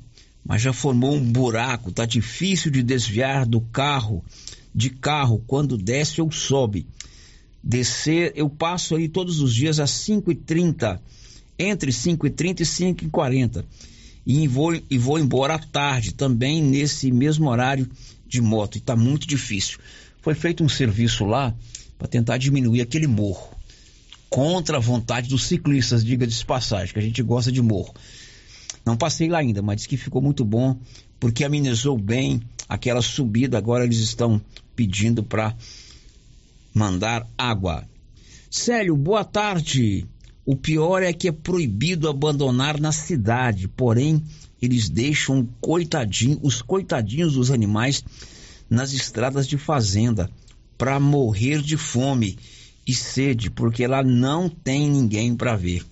[0.46, 4.24] mas já formou um buraco, tá difícil de desviar do carro,
[4.72, 6.86] de carro quando desce ou sobe.
[7.60, 11.00] Descer, eu passo ali todos os dias às 5h30,
[11.58, 13.64] entre 5h30 e 5h40
[14.26, 17.88] e vou, e vou embora à tarde, também nesse mesmo horário
[18.26, 19.78] de moto, e está muito difícil.
[20.22, 21.54] Foi feito um serviço lá
[21.98, 23.56] para tentar diminuir aquele morro,
[24.28, 27.94] contra a vontade dos ciclistas, diga de passagem, que a gente gosta de morro.
[28.84, 30.78] Não passei lá ainda, mas disse que ficou muito bom,
[31.18, 33.58] porque amenizou bem aquela subida.
[33.58, 34.40] Agora eles estão
[34.74, 35.54] pedindo para
[36.72, 37.86] mandar água.
[38.50, 40.06] Célio, boa tarde.
[40.44, 44.22] O pior é que é proibido abandonar na cidade, porém
[44.60, 48.04] eles deixam coitadinho, os coitadinhos dos animais
[48.68, 50.30] nas estradas de fazenda
[50.76, 52.38] para morrer de fome
[52.86, 55.84] e sede, porque lá não tem ninguém para ver.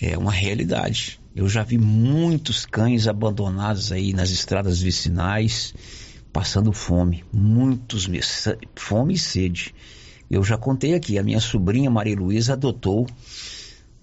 [0.00, 1.20] É uma realidade.
[1.34, 5.74] Eu já vi muitos cães abandonados aí nas estradas vicinais,
[6.32, 8.08] passando fome, muitos
[8.76, 9.74] fome e sede.
[10.30, 13.06] Eu já contei aqui, a minha sobrinha Maria Luísa adotou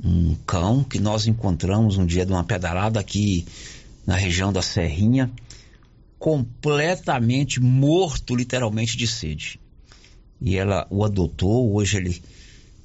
[0.03, 3.45] um cão que nós encontramos um dia de uma pedalada aqui
[4.05, 5.32] na região da Serrinha,
[6.17, 9.59] completamente morto, literalmente, de sede.
[10.39, 12.22] E ela o adotou, hoje ele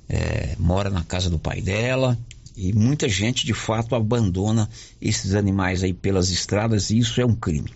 [0.08, 2.18] é, mora na casa do pai dela,
[2.56, 4.68] e muita gente de fato abandona
[5.00, 7.70] esses animais aí pelas estradas e isso é um crime.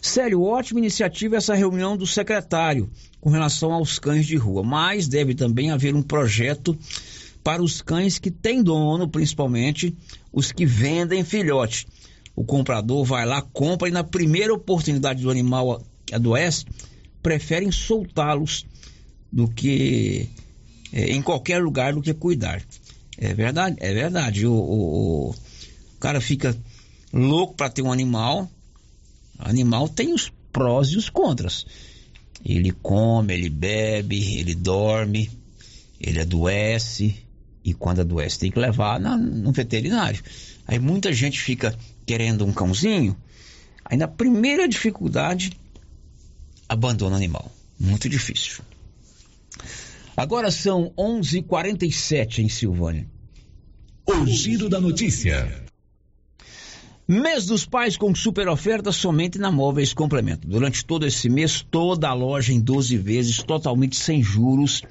[0.00, 2.90] Sério, ótima iniciativa essa reunião do secretário
[3.20, 6.76] com relação aos cães de rua, mas deve também haver um projeto
[7.44, 9.94] para os cães que têm dono, principalmente
[10.32, 11.86] os que vendem filhote.
[12.34, 15.82] O comprador vai lá, compra e na primeira oportunidade do animal
[16.12, 16.64] adoece,
[17.22, 18.64] preferem soltá-los
[19.30, 20.28] do que
[20.92, 22.62] é, em qualquer lugar do que cuidar.
[23.18, 24.46] É verdade, é verdade.
[24.46, 26.56] O, o, o cara fica
[27.12, 28.50] louco para ter um animal.
[29.42, 31.66] Animal tem os prós e os contras.
[32.44, 35.30] Ele come, ele bebe, ele dorme,
[36.00, 37.16] ele adoece
[37.64, 40.22] e quando adoece tem que levar na, no veterinário.
[40.66, 41.76] Aí muita gente fica
[42.06, 43.16] querendo um cãozinho,
[43.84, 45.52] aí na primeira dificuldade
[46.68, 47.50] abandona o animal.
[47.78, 48.62] Muito difícil.
[50.16, 53.06] Agora são 11:47 em Silvânia.
[54.06, 55.64] O giro da notícia.
[57.10, 60.46] Mês dos Pais com super oferta somente na Móveis Complemento.
[60.46, 64.82] Durante todo esse mês, toda a loja em 12 vezes, totalmente sem juros,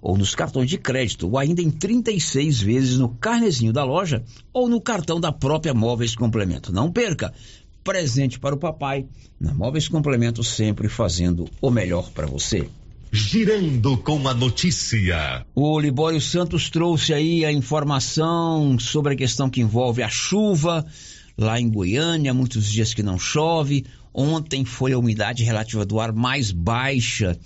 [0.00, 4.22] ou nos cartões de crédito, ou ainda em 36 vezes no carnezinho da loja,
[4.52, 6.72] ou no cartão da própria Móveis Complemento.
[6.72, 7.34] Não perca!
[7.82, 9.04] Presente para o papai,
[9.40, 12.68] na Móveis Complemento, sempre fazendo o melhor para você.
[13.10, 15.44] Girando com a notícia.
[15.56, 20.86] O Libório Santos trouxe aí a informação sobre a questão que envolve a chuva
[21.36, 23.84] lá em Goiânia, muitos dias que não chove.
[24.12, 27.38] Ontem foi a umidade relativa do ar mais baixa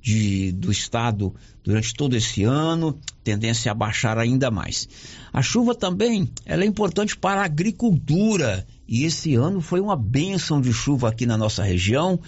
[0.00, 4.86] de, do estado durante todo esse ano, tendência a baixar ainda mais.
[5.32, 10.60] A chuva também ela é importante para a agricultura e esse ano foi uma benção
[10.60, 12.20] de chuva aqui na nossa região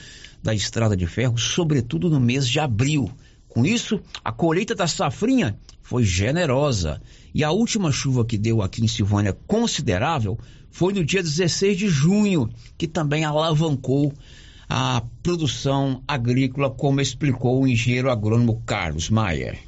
[0.42, 3.10] da Estrada de Ferro, sobretudo no mês de abril.
[3.46, 7.00] Com isso, a colheita da safrinha foi generosa.
[7.34, 10.38] E a última chuva que deu aqui em Silvânia considerável
[10.76, 14.12] foi no dia 16 de junho, que também alavancou
[14.68, 19.58] a produção agrícola, como explicou o engenheiro agrônomo Carlos Maier.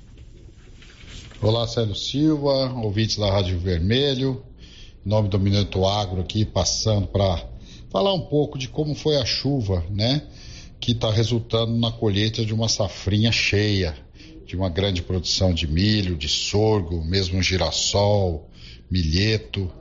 [1.41, 4.43] Olá, Célio Silva, ouvintes da Rádio Vermelho,
[5.07, 7.43] em nome do Minuto Agro aqui, passando para
[7.89, 10.27] falar um pouco de como foi a chuva, né?
[10.79, 13.97] que está resultando na colheita de uma safrinha cheia,
[14.45, 18.51] de uma grande produção de milho, de sorgo, mesmo girassol,
[18.91, 19.73] milheto.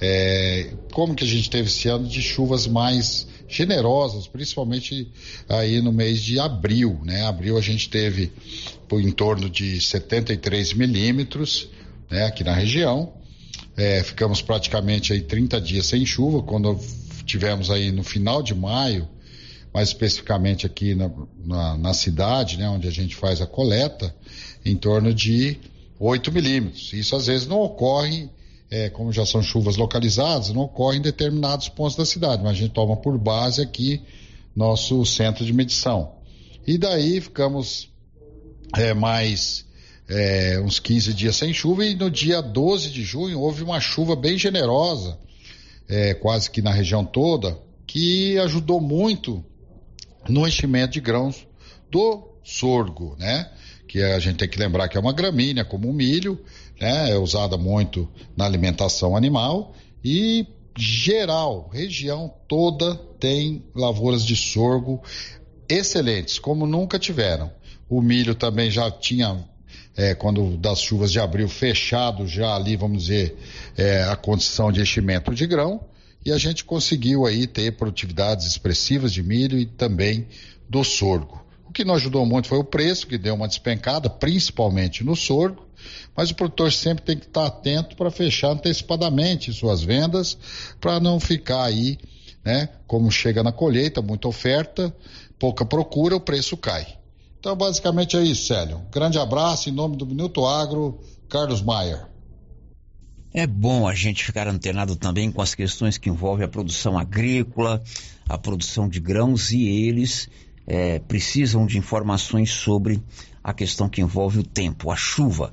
[0.00, 5.08] É, como que a gente teve esse ano de chuvas mais generosas, principalmente
[5.48, 7.24] aí no mês de abril, né?
[7.24, 8.32] Abril a gente teve
[8.88, 11.68] por em torno de 73 milímetros,
[12.10, 12.24] né?
[12.26, 13.12] Aqui na região.
[13.76, 16.78] É, ficamos praticamente aí 30 dias sem chuva, quando
[17.24, 19.08] tivemos aí no final de maio
[19.74, 21.10] mais especificamente aqui na,
[21.44, 24.14] na, na, cidade, né, onde a gente faz a coleta,
[24.64, 25.58] em torno de
[25.98, 26.92] 8 milímetros.
[26.92, 28.30] Isso às vezes não ocorre,
[28.70, 32.60] é, como já são chuvas localizadas, não ocorre em determinados pontos da cidade, mas a
[32.60, 34.02] gente toma por base aqui
[34.54, 36.12] nosso centro de medição.
[36.66, 37.90] E daí ficamos
[38.76, 39.64] é, mais
[40.08, 44.14] é, uns 15 dias sem chuva e no dia 12 de junho houve uma chuva
[44.14, 45.18] bem generosa,
[45.88, 49.44] é, quase que na região toda, que ajudou muito
[50.28, 51.46] no enchimento de grãos
[51.90, 53.50] do sorgo, né?
[53.86, 56.42] Que a gente tem que lembrar que é uma gramínea, como o milho,
[56.80, 57.10] né?
[57.10, 60.46] É usada muito na alimentação animal e
[60.76, 65.02] geral, região toda tem lavouras de sorgo
[65.68, 67.50] excelentes, como nunca tiveram.
[67.88, 69.44] O milho também já tinha,
[69.96, 73.36] é, quando das chuvas de abril, fechado já ali, vamos dizer,
[73.76, 75.80] é, a condição de enchimento de grão
[76.24, 80.26] e a gente conseguiu aí ter produtividades expressivas de milho e também
[80.68, 81.43] do sorgo.
[81.74, 85.66] Que nos ajudou muito foi o preço, que deu uma despencada, principalmente no sorgo,
[86.16, 90.38] mas o produtor sempre tem que estar atento para fechar antecipadamente suas vendas,
[90.80, 91.98] para não ficar aí,
[92.44, 94.94] né, como chega na colheita, muita oferta,
[95.36, 96.86] pouca procura, o preço cai.
[97.40, 98.80] Então, basicamente é isso, Célio.
[98.92, 102.06] Grande abraço em nome do Minuto Agro, Carlos Maier.
[103.34, 107.82] É bom a gente ficar antenado também com as questões que envolvem a produção agrícola,
[108.28, 110.28] a produção de grãos e eles
[110.66, 113.02] é, precisam de informações sobre
[113.42, 115.50] a questão que envolve o tempo, a chuva.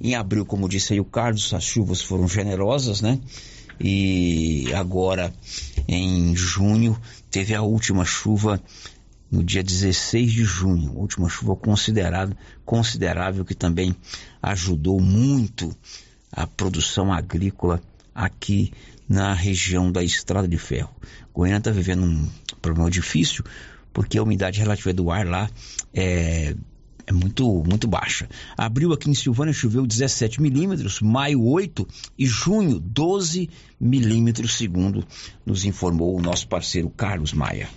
[0.00, 3.18] Em abril, como disse aí o Carlos, as chuvas foram generosas, né?
[3.80, 5.34] E agora,
[5.88, 6.96] em junho,
[7.30, 8.62] teve a última chuva
[9.30, 13.96] no dia 16 de junho, última chuva considerada, considerável que também
[14.42, 15.74] ajudou muito
[16.30, 17.80] a produção agrícola
[18.14, 18.72] aqui
[19.08, 20.94] na região da Estrada de Ferro.
[21.34, 22.28] Goiânia está vivendo um
[22.60, 23.42] problema difícil
[23.92, 25.50] porque a umidade relativa do ar lá
[25.92, 26.54] é,
[27.06, 28.28] é muito, muito baixa.
[28.56, 31.86] Abril aqui em Silvânia choveu 17 milímetros, maio 8
[32.18, 35.04] e junho 12 milímetros, segundo
[35.44, 37.68] nos informou o nosso parceiro Carlos Maia.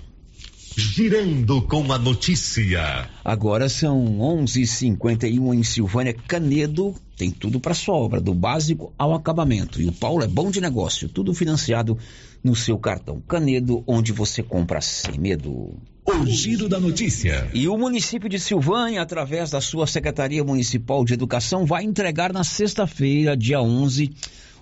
[0.78, 3.10] Girando com a notícia.
[3.24, 6.14] Agora são 11:51 em Silvânia.
[6.14, 9.82] Canedo tem tudo para sua obra, do básico ao acabamento.
[9.82, 11.98] E o Paulo é bom de negócio, tudo financiado
[12.46, 13.20] no seu cartão.
[13.20, 15.76] Canedo, onde você compra sem medo.
[16.06, 17.50] O giro da notícia.
[17.52, 22.44] E o município de Silvânia, através da sua Secretaria Municipal de Educação, vai entregar na
[22.44, 24.12] sexta-feira, dia 11,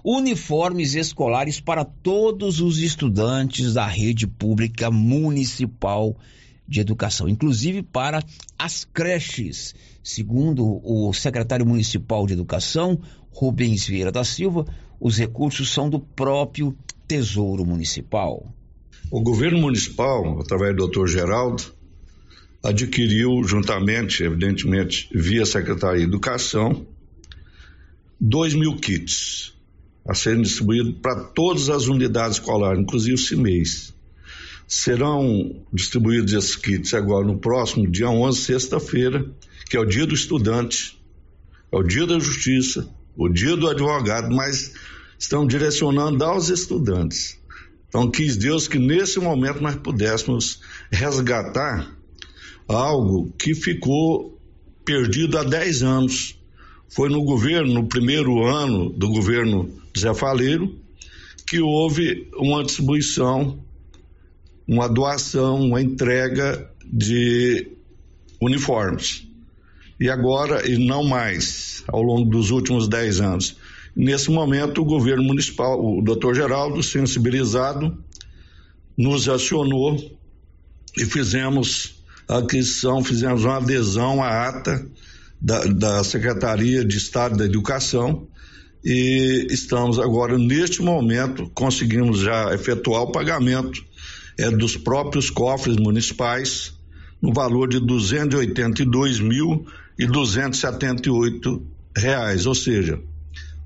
[0.02, 6.16] uniformes escolares para todos os estudantes da rede pública municipal
[6.66, 8.24] de educação, inclusive para
[8.58, 9.76] as creches.
[10.02, 12.98] Segundo o secretário municipal de educação,
[13.30, 14.66] Rubens Vieira da Silva,
[15.02, 16.74] os recursos são do próprio
[17.14, 18.51] Tesouro Municipal.
[19.11, 21.05] O governo municipal, através do Dr.
[21.05, 21.64] Geraldo,
[22.64, 26.88] adquiriu juntamente, evidentemente, via Secretaria de Educação,
[28.20, 29.53] 2 mil kits
[30.03, 33.93] a serem distribuídos para todas as unidades escolares, inclusive o CIMEIS.
[34.68, 39.24] Serão distribuídos esses kits agora no próximo dia 11, sexta-feira,
[39.70, 40.99] que é o dia do estudante,
[41.72, 44.74] é o dia da justiça, o dia do advogado, mas
[45.18, 47.39] estão direcionando aos estudantes.
[47.88, 50.59] Então, quis Deus que nesse momento nós pudéssemos
[50.91, 51.95] resgatar
[52.68, 54.39] algo que ficou
[54.84, 56.39] perdido há 10 anos.
[56.89, 60.76] Foi no governo, no primeiro ano do governo Zé Faleiro,
[61.45, 63.64] que houve uma distribuição,
[64.68, 67.72] uma doação, uma entrega de
[68.41, 69.28] uniformes.
[69.99, 73.57] E agora, e não mais, ao longo dos últimos 10 anos.
[73.96, 77.98] Nesse momento, o governo municipal, o doutor Geraldo, sensibilizado,
[78.98, 79.98] nos acionou
[80.98, 81.96] e fizemos
[82.28, 84.88] a aquisição, fizemos uma adesão à ata
[85.39, 88.28] da, da Secretaria de Estado da Educação
[88.84, 93.84] e estamos agora, neste momento, conseguimos já efetuar o pagamento
[94.38, 96.74] é, dos próprios cofres municipais
[97.22, 99.66] no valor de 282 mil
[99.98, 101.66] 278
[101.96, 103.00] reais, ou seja,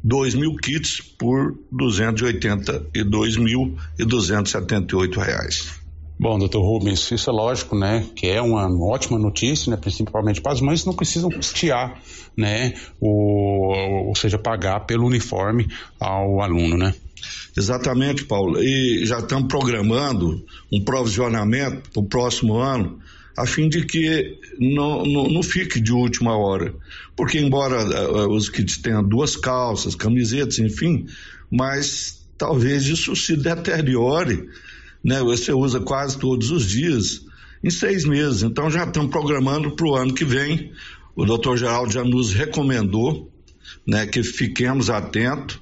[0.03, 5.77] 2 mil kits por 282 mil e 278 reais.
[6.19, 10.53] Bom, doutor Rubens, isso é lógico, né, que é uma ótima notícia, né, principalmente para
[10.53, 12.01] as mães que não precisam custear,
[12.35, 15.67] né, o, ou seja, pagar pelo uniforme
[15.99, 16.95] ao aluno, né?
[17.55, 18.61] Exatamente, Paulo.
[18.61, 22.99] E já estamos programando um provisionamento para o próximo ano,
[23.37, 26.73] a fim de que não, não, não, fique de última hora.
[27.15, 31.05] Porque, embora uh, os kits tenham duas calças, camisetas, enfim,
[31.51, 34.49] mas talvez isso se deteriore
[35.07, 35.21] né?
[35.21, 37.25] Você usa quase todos os dias,
[37.63, 38.43] em seis meses.
[38.43, 40.73] Então já estamos programando para o ano que vem.
[41.15, 43.31] O doutor Geraldo já nos recomendou
[43.85, 45.59] né, que fiquemos atentos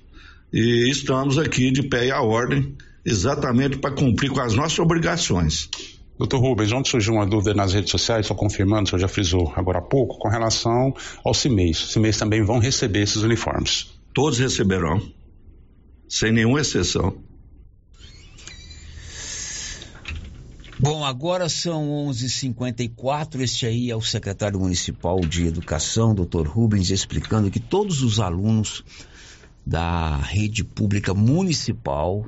[0.51, 5.69] e estamos aqui de pé e à ordem, exatamente para cumprir com as nossas obrigações.
[6.18, 9.51] Doutor Rubens, ontem surgiu uma dúvida nas redes sociais, só confirmando, o senhor já frisou
[9.55, 10.93] agora há pouco, com relação
[11.24, 11.84] ao CIMEIs.
[11.84, 13.91] Os CIMEIs também vão receber esses uniformes.
[14.13, 15.01] Todos receberão,
[16.07, 17.18] sem nenhuma exceção.
[20.80, 23.41] Bom, agora são 11:54.
[23.41, 26.47] Este aí é o secretário municipal de Educação, Dr.
[26.47, 28.84] Rubens, explicando que todos os alunos
[29.66, 32.26] da rede pública municipal,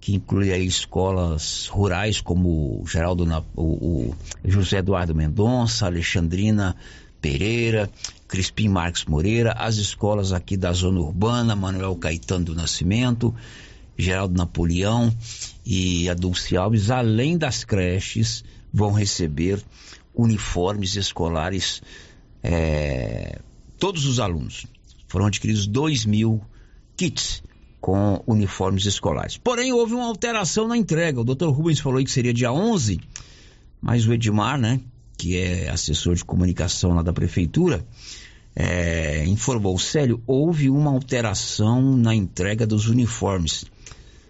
[0.00, 6.74] que inclui aí escolas rurais como Geraldo, o, o José Eduardo Mendonça, Alexandrina
[7.20, 7.90] Pereira,
[8.26, 13.34] Crispim Marques Moreira, as escolas aqui da zona urbana, Manuel Caetano do Nascimento,
[13.96, 15.14] Geraldo Napoleão
[15.66, 18.42] e a Dulce Alves, além das creches,
[18.72, 19.62] vão receber
[20.14, 21.82] uniformes escolares,
[22.42, 23.38] é,
[23.78, 24.64] todos os alunos.
[25.06, 26.40] Foram adquiridos 2 mil
[26.96, 27.42] kits
[27.80, 29.36] com uniformes escolares.
[29.38, 31.20] Porém, houve uma alteração na entrega.
[31.20, 31.48] O Dr.
[31.48, 33.00] Rubens falou que seria dia 11,
[33.80, 34.80] mas o Edmar, né,
[35.16, 37.84] que é assessor de comunicação lá da prefeitura,
[38.54, 43.64] é, informou, Célio, houve uma alteração na entrega dos uniformes.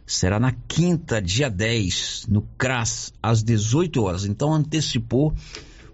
[0.06, 4.24] Será na quinta, dia 10, no CRAS, às 18 horas.
[4.24, 5.32] Então antecipou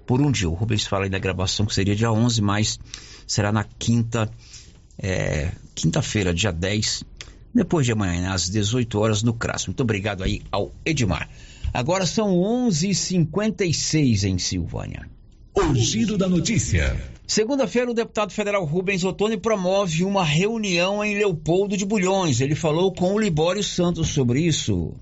[0.07, 0.49] por um dia.
[0.49, 2.79] O Rubens fala aí na gravação que seria dia 11, mas
[3.27, 4.31] será na quinta,
[4.99, 7.05] é, quinta-feira, dia 10,
[7.57, 9.67] depois de amanhã, às 18 horas, no CRAS.
[9.67, 11.29] Muito obrigado aí ao Edmar.
[11.73, 15.09] Agora são 11h56 em Silvânia.
[15.55, 16.97] O giro da notícia.
[17.27, 22.41] Segunda-feira, o deputado federal Rubens Ottoni promove uma reunião em Leopoldo de Bulhões.
[22.41, 24.95] Ele falou com o Libório Santos sobre isso.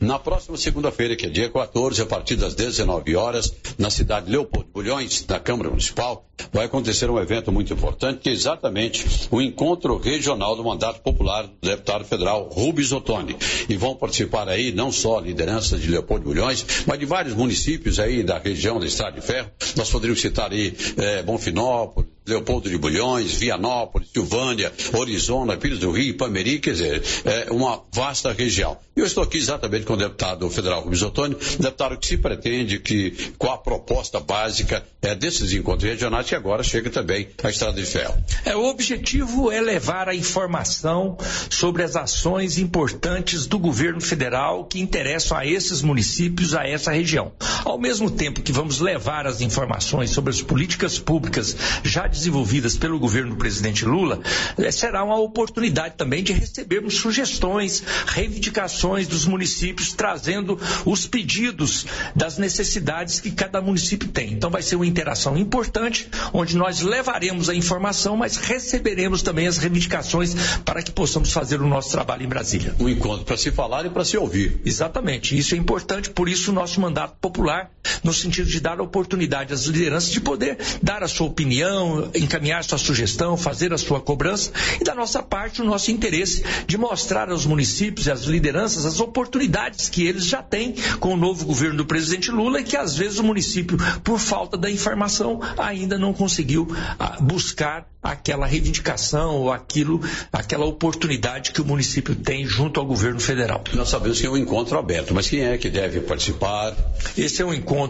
[0.00, 4.32] Na próxima segunda-feira, que é dia 14, a partir das 19 horas, na cidade de
[4.32, 9.42] Leopoldo Bulhões, na Câmara Municipal, vai acontecer um evento muito importante, que é exatamente o
[9.42, 13.36] encontro regional do mandato popular do deputado federal Rubens Ottoni.
[13.68, 18.22] E vão participar aí não só lideranças de Leopoldo Bulhões, mas de vários municípios aí
[18.22, 19.50] da região da Estrada de Ferro.
[19.76, 26.16] Nós poderíamos citar aí eh, Bonfinópolis, Leopoldo de Bulhões, Vianópolis, Silvânia, Orizona, Pires do Rio,
[26.16, 28.76] Pameri, quer dizer, é uma vasta região.
[28.94, 33.32] Eu estou aqui exatamente com o deputado federal Rubens Ottoni, deputado que se pretende que,
[33.38, 37.86] com a proposta básica é, desses encontros regionais, que agora chega também à Estrada de
[37.86, 38.20] Ferro.
[38.44, 41.16] É, o objetivo é levar a informação
[41.48, 47.32] sobre as ações importantes do governo federal que interessam a esses municípios, a essa região.
[47.64, 52.98] Ao mesmo tempo que vamos levar as informações sobre as políticas públicas já desenvolvidas pelo
[52.98, 54.20] governo do presidente Lula,
[54.56, 62.38] eh, será uma oportunidade também de recebermos sugestões, reivindicações dos municípios, trazendo os pedidos das
[62.38, 64.32] necessidades que cada município tem.
[64.32, 69.58] Então vai ser uma interação importante, onde nós levaremos a informação, mas receberemos também as
[69.58, 72.74] reivindicações para que possamos fazer o nosso trabalho em Brasília.
[72.78, 74.60] Um encontro para se falar e para se ouvir.
[74.64, 77.70] Exatamente, isso é importante, por isso o nosso mandato popular,
[78.02, 82.64] no sentido de dar a oportunidade às lideranças de poder dar a sua opinião, encaminhar
[82.64, 87.30] sua sugestão, fazer a sua cobrança e da nossa parte o nosso interesse de mostrar
[87.30, 91.78] aos municípios e às lideranças as oportunidades que eles já têm com o novo governo
[91.78, 96.12] do presidente Lula e que às vezes o município, por falta da informação, ainda não
[96.12, 96.68] conseguiu
[96.98, 100.00] ah, buscar aquela reivindicação ou aquilo,
[100.32, 103.62] aquela oportunidade que o município tem junto ao governo federal.
[103.74, 106.74] Nós sabemos que é um encontro aberto, mas quem é que deve participar?
[107.16, 107.87] Esse é um encontro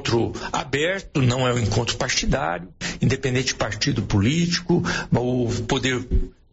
[0.53, 2.69] aberto, não é um encontro partidário,
[3.01, 4.83] independente de partido político,
[5.13, 6.07] o poder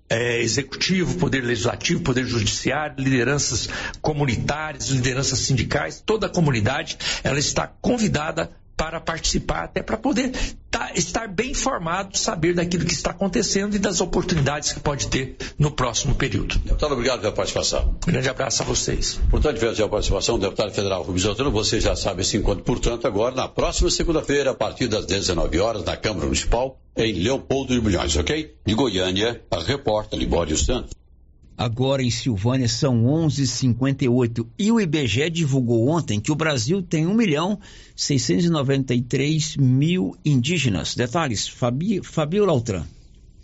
[0.10, 3.70] é, executivo, poder legislativo, poder judiciário, lideranças
[4.02, 10.32] comunitárias, lideranças sindicais, toda a comunidade, ela está convidada para participar, até para poder
[10.70, 15.38] tá, estar bem informado, saber daquilo que está acontecendo e das oportunidades que pode ter
[15.58, 16.58] no próximo período.
[16.60, 17.96] Deputado, obrigado pela participação.
[18.08, 19.20] Um grande abraço a vocês.
[19.30, 21.52] Portanto, tivemos a participação do deputado federal Rubens Ottoni.
[21.52, 25.84] Você já sabe esse encontro, portanto, agora na próxima segunda-feira, a partir das 19 horas,
[25.86, 28.56] na Câmara Municipal, em Leopoldo de Bulhões, ok?
[28.66, 30.92] De Goiânia, a repórter Libório Santos.
[31.58, 37.14] Agora em Silvânia são 11h58 e o IBGE divulgou ontem que o Brasil tem 1
[37.14, 37.58] milhão
[37.96, 40.96] 693 mil indígenas.
[40.96, 42.86] Detalhes, Fabi, Fabio Lautran.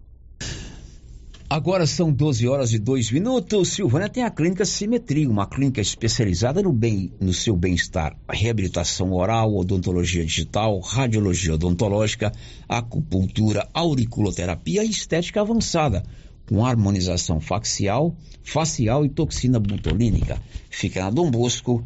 [1.52, 3.70] Agora são 12 horas e 2 minutos.
[3.70, 9.56] Silvânia tem a clínica Simetria, uma clínica especializada no, bem, no seu bem-estar, reabilitação oral,
[9.56, 12.30] odontologia digital, radiologia odontológica,
[12.68, 16.04] acupuntura, auriculoterapia e estética avançada,
[16.48, 20.40] com harmonização facial, facial e toxina butolínica.
[20.70, 21.84] Fica na Dom Bosco,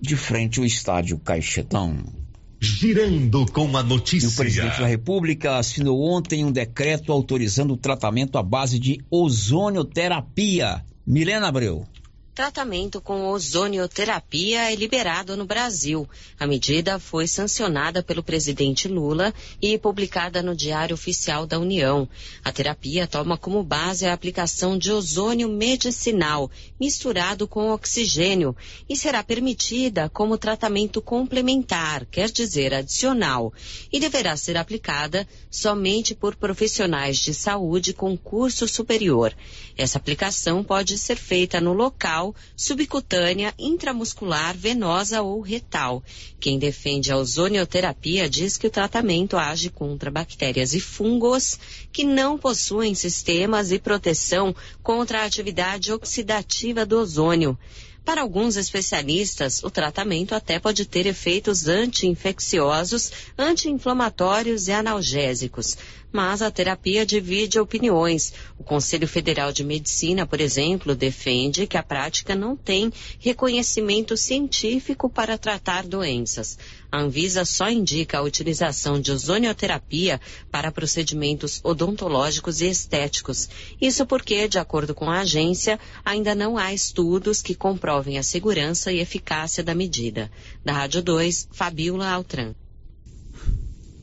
[0.00, 2.23] de frente ao estádio Caixetão.
[2.64, 4.26] Girando com a notícia.
[4.26, 9.04] E o presidente da República assinou ontem um decreto autorizando o tratamento à base de
[9.10, 10.82] ozonioterapia.
[11.06, 11.86] Milena Abreu.
[12.34, 16.08] Tratamento com ozonioterapia é liberado no Brasil.
[16.36, 19.32] A medida foi sancionada pelo presidente Lula
[19.62, 22.08] e publicada no Diário Oficial da União.
[22.42, 28.56] A terapia toma como base a aplicação de ozônio medicinal misturado com oxigênio
[28.88, 33.54] e será permitida como tratamento complementar, quer dizer, adicional,
[33.92, 39.32] e deverá ser aplicada somente por profissionais de saúde com curso superior.
[39.76, 42.23] Essa aplicação pode ser feita no local
[42.56, 46.00] subcutânea, intramuscular, venosa ou retal.
[46.38, 51.58] Quem defende a ozonioterapia diz que o tratamento age contra bactérias e fungos
[51.92, 57.58] que não possuem sistemas de proteção contra a atividade oxidativa do ozônio.
[58.04, 65.74] Para alguns especialistas, o tratamento até pode ter efeitos anti-infecciosos, anti-inflamatórios e analgésicos.
[66.14, 68.32] Mas a terapia divide opiniões.
[68.56, 75.10] O Conselho Federal de Medicina, por exemplo, defende que a prática não tem reconhecimento científico
[75.10, 76.56] para tratar doenças.
[76.88, 80.20] A Anvisa só indica a utilização de ozonioterapia
[80.52, 83.48] para procedimentos odontológicos e estéticos.
[83.80, 88.92] Isso porque, de acordo com a agência, ainda não há estudos que comprovem a segurança
[88.92, 90.30] e eficácia da medida.
[90.64, 92.54] Da Rádio 2, Fabiola Altran.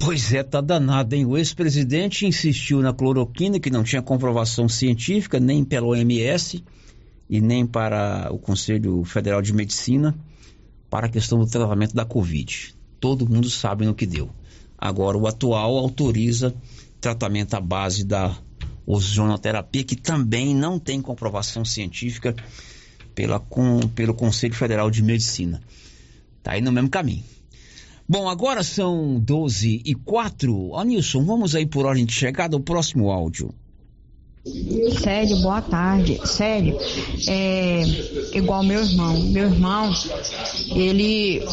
[0.03, 1.27] Pois é, tá danado, hein?
[1.27, 6.63] O ex-presidente insistiu na cloroquina, que não tinha comprovação científica, nem pela OMS
[7.29, 10.17] e nem para o Conselho Federal de Medicina,
[10.89, 12.73] para a questão do tratamento da Covid.
[12.99, 14.31] Todo mundo sabe no que deu.
[14.75, 16.51] Agora, o atual autoriza
[16.99, 18.35] tratamento à base da
[18.87, 22.35] ozonoterapia, que também não tem comprovação científica
[23.13, 25.61] pela, com, pelo Conselho Federal de Medicina.
[26.41, 27.23] Tá aí no mesmo caminho.
[28.11, 30.75] Bom, agora são 12 e 4.
[30.75, 33.55] Anilson, vamos aí por ordem de chegada, o próximo áudio.
[34.43, 36.19] Sério, boa tarde.
[36.25, 36.75] Sério,
[37.27, 37.83] é
[38.33, 39.19] igual meu irmão.
[39.21, 39.93] Meu irmão,
[40.75, 41.45] ele,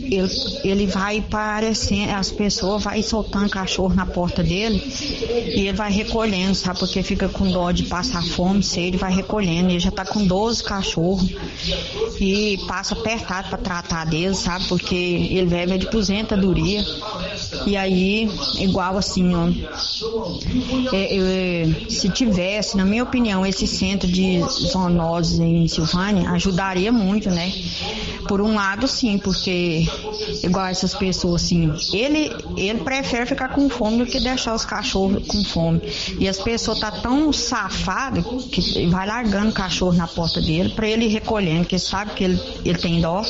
[0.00, 0.30] ele,
[0.64, 4.82] ele vai parecendo, as pessoas vai soltando cachorro na porta dele
[5.54, 6.78] e ele vai recolhendo, sabe?
[6.78, 9.68] Porque fica com dó de passar fome, sei, ele vai recolhendo.
[9.68, 11.30] Ele já tá com 12 cachorros
[12.18, 14.64] e passa apertado para tratar deles, sabe?
[14.68, 16.82] Porque ele vive de aposentadoria.
[17.66, 18.26] E aí,
[18.58, 19.48] igual assim, ó,
[20.94, 27.30] é, é, se tivesse, na minha opinião, esse centro de zoonose em Silvânia, ajudaria muito,
[27.30, 27.52] né?
[28.28, 29.86] Por um lado, sim, porque
[30.42, 35.26] igual essas pessoas, assim, ele, ele prefere ficar com fome do que deixar os cachorros
[35.26, 35.80] com fome.
[36.18, 40.86] E as pessoas tá tão safado que vai largando o cachorro na porta dele para
[40.86, 43.22] ele ir recolhendo, porque sabe que ele, ele tem dó.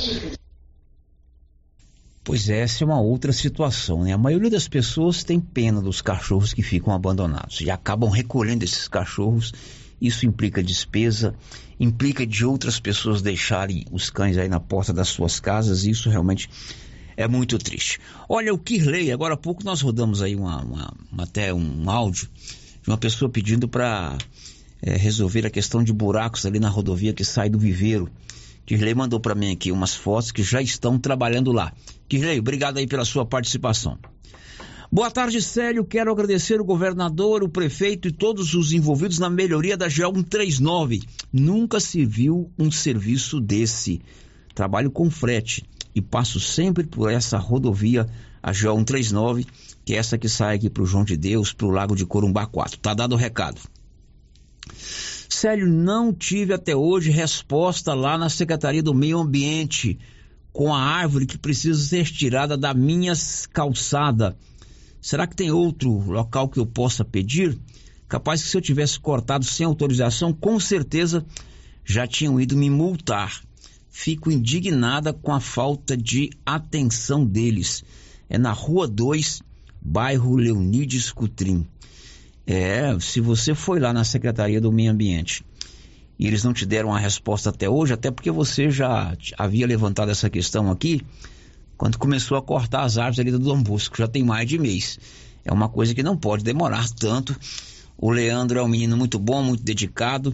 [2.25, 4.13] Pois é, essa é uma outra situação, né?
[4.13, 8.87] A maioria das pessoas tem pena dos cachorros que ficam abandonados e acabam recolhendo esses
[8.87, 9.53] cachorros.
[10.01, 11.35] Isso implica despesa,
[11.81, 15.85] implica de outras pessoas deixarem os cães aí na porta das suas casas.
[15.85, 16.49] Isso realmente
[17.17, 17.99] é muito triste.
[18.29, 22.29] Olha, o Kirley, agora há pouco nós rodamos aí uma, uma, até um áudio
[22.83, 24.17] de uma pessoa pedindo para
[24.81, 28.09] é, resolver a questão de buracos ali na rodovia que sai do viveiro.
[28.65, 31.73] Kirley mandou para mim aqui umas fotos que já estão trabalhando lá.
[32.09, 33.99] Kirley, obrigado aí pela sua participação.
[34.95, 35.87] Boa tarde, Célio.
[35.87, 41.03] Quero agradecer o governador, o prefeito e todos os envolvidos na melhoria da GO 139.
[41.33, 44.03] Nunca se viu um serviço desse.
[44.55, 48.07] Trabalho com frete e passo sempre por essa rodovia,
[48.43, 49.47] a GO 139,
[49.83, 52.05] que é essa que sai aqui para o João de Deus, para o Lago de
[52.05, 52.79] Corumbá 4.
[52.79, 53.63] Tá dado o recado.
[55.43, 59.99] Célio, não tive até hoje resposta lá na Secretaria do Meio Ambiente
[60.53, 63.13] com a árvore que precisa ser tirada da minha
[63.53, 64.37] calçada.
[65.01, 67.59] Será que tem outro local que eu possa pedir?
[68.09, 71.27] Capaz que se eu tivesse cortado sem autorização, com certeza
[71.85, 73.43] já tinham ido me multar.
[73.91, 77.83] Fico indignada com a falta de atenção deles.
[78.29, 79.43] É na Rua 2,
[79.81, 81.67] bairro Leonides Cutrim.
[82.47, 85.45] É, se você foi lá na Secretaria do Meio Ambiente
[86.19, 90.11] e eles não te deram a resposta até hoje, até porque você já havia levantado
[90.11, 91.01] essa questão aqui
[91.83, 95.01] quando começou a cortar as árvores ali do Dom Bosco, já tem mais de mês.
[95.45, 97.37] É uma coisa que não pode demorar tanto.
[97.99, 100.33] O Leandro é um menino muito bom, muito dedicado.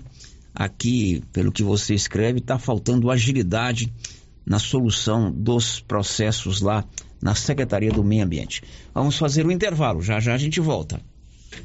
[0.55, 3.91] Aqui, pelo que você escreve, está faltando agilidade
[4.45, 6.85] na solução dos processos lá
[7.19, 8.63] na Secretaria do Meio Ambiente.
[8.93, 11.01] Vamos fazer o um intervalo, já já a gente volta.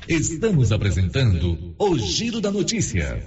[0.07, 3.23] Estamos apresentando o Giro da Notícia.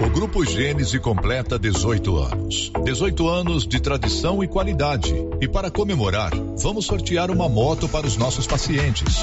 [0.00, 2.72] O Grupo Gênese completa 18 anos.
[2.84, 5.14] 18 anos de tradição e qualidade.
[5.40, 9.16] E para comemorar, vamos sortear uma moto para os nossos pacientes.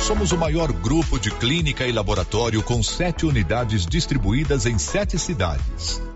[0.00, 6.00] Somos o maior grupo de clínica e laboratório com sete unidades distribuídas em sete cidades.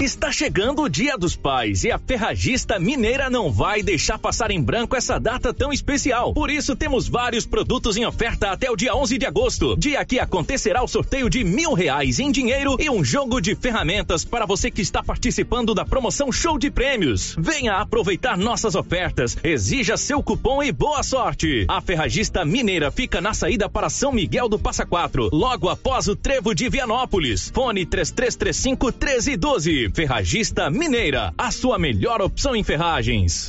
[0.00, 4.62] Está chegando o Dia dos Pais e a Ferragista Mineira não vai deixar passar em
[4.62, 6.34] branco essa data tão especial.
[6.34, 10.20] Por isso, temos vários produtos em oferta até o dia 11 de agosto, dia que
[10.20, 14.70] acontecerá o sorteio de mil reais em dinheiro e um jogo de ferramentas para você
[14.70, 17.34] que está participando da promoção Show de Prêmios.
[17.38, 21.64] Venha aproveitar nossas ofertas, exija seu cupom e boa sorte.
[21.68, 26.14] A Ferragista Mineira fica na saída para São Miguel do Passa Quatro, logo após o
[26.14, 27.50] Trevo de Vianópolis.
[27.54, 29.85] Fone 3335 1312.
[29.92, 33.48] Ferragista Mineira, a sua melhor opção em ferragens.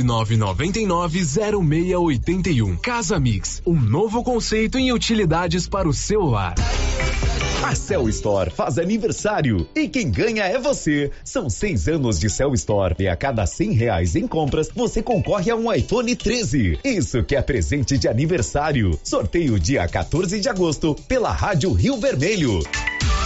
[0.03, 2.79] 999990681.
[2.79, 6.55] Casa Mix, um novo conceito em utilidades para o seu lar.
[7.63, 11.11] A Cell Store faz aniversário e quem ganha é você.
[11.23, 15.51] São seis anos de Cell Store e a cada cem reais em compras você concorre
[15.51, 16.79] a um iPhone 13.
[16.83, 18.99] Isso que é presente de aniversário.
[19.03, 22.59] Sorteio dia 14 de agosto pela Rádio Rio Vermelho.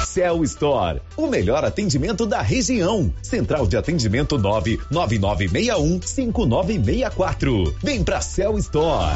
[0.05, 3.13] Cell Store, o melhor atendimento da região.
[3.21, 7.75] Central de atendimento 99961 5964.
[7.83, 9.15] Vem pra Cell Store.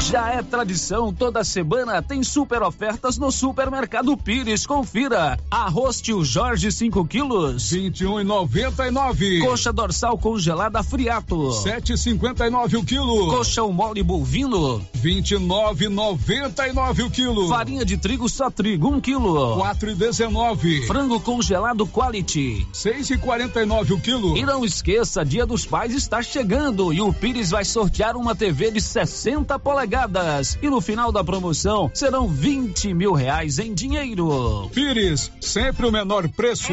[0.00, 4.66] Já é tradição, toda semana tem super ofertas no Supermercado Pires.
[4.66, 5.38] Confira.
[5.50, 7.70] Arroz tio Jorge 5 quilos.
[7.70, 9.44] 21,99.
[9.44, 11.36] Coxa dorsal congelada friato.
[11.36, 13.28] 7,59 o quilo.
[13.28, 14.84] Coxão mole bovino.
[14.96, 17.48] 29,99 o quilo.
[17.48, 19.58] Farinha de trigo só trigo 1 um quilo.
[19.58, 20.86] 4,19.
[20.86, 22.66] Frango congelado quality.
[22.72, 24.36] 6,49 o quilo.
[24.36, 28.70] E não esqueça, Dia dos Pais está chegando e o Pires vai sortear uma TV
[28.70, 29.90] de 60 polegadas.
[30.62, 34.70] E no final da promoção serão 20 mil reais em dinheiro.
[34.72, 36.72] Pires, sempre o menor preço.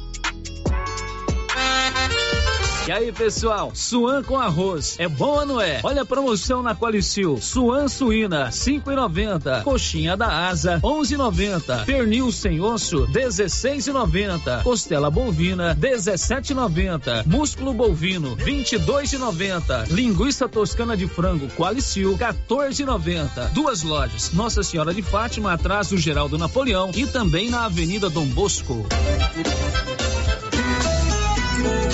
[2.87, 3.71] E aí, pessoal?
[3.75, 4.95] Suan com arroz.
[4.97, 5.79] É bom ou não é?
[5.83, 7.37] Olha a promoção na Qualicil.
[7.39, 9.61] Suan suína, 5,90.
[9.63, 11.85] Coxinha da asa, 11,90.
[11.85, 14.63] Pernil sem osso, 16,90.
[14.63, 17.27] Costela bovina, 17,90.
[17.27, 19.91] Músculo bovino, 22,90.
[19.91, 23.51] Linguiça toscana de frango Qualicil, 14,90.
[23.53, 24.31] Duas lojas.
[24.33, 28.87] Nossa Senhora de Fátima, atrás do Geraldo Napoleão e também na Avenida Dom Bosco.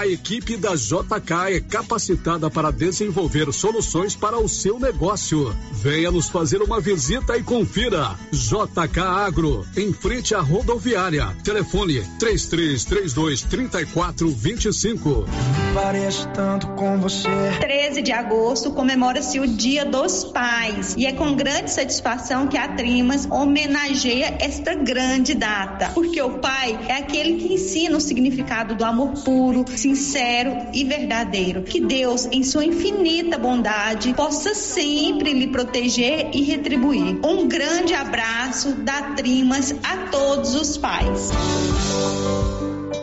[0.00, 5.54] A equipe da JK é capacitada para desenvolver soluções para o seu negócio.
[5.72, 8.16] Venha nos fazer uma visita e confira.
[8.32, 11.36] JK Agro, em frente à rodoviária.
[11.44, 15.26] Telefone 3332 3425.
[15.74, 17.28] Pareço tanto com você.
[17.60, 22.68] 13 de agosto comemora-se o Dia dos Pais e é com grande satisfação que a
[22.68, 28.84] Trimas homenageia esta grande data, porque o pai é aquele que ensina o significado do
[28.84, 29.62] amor puro,
[29.94, 31.62] sincero e verdadeiro.
[31.62, 37.18] Que Deus, em sua infinita bondade, possa sempre lhe proteger e retribuir.
[37.24, 41.30] Um grande abraço da Trimas a todos os pais.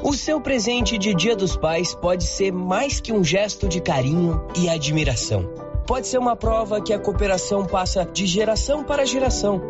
[0.04, 4.48] O seu presente de Dia dos Pais pode ser mais que um gesto de carinho
[4.56, 5.50] e admiração.
[5.86, 9.62] Pode ser uma prova que a cooperação passa de geração para geração.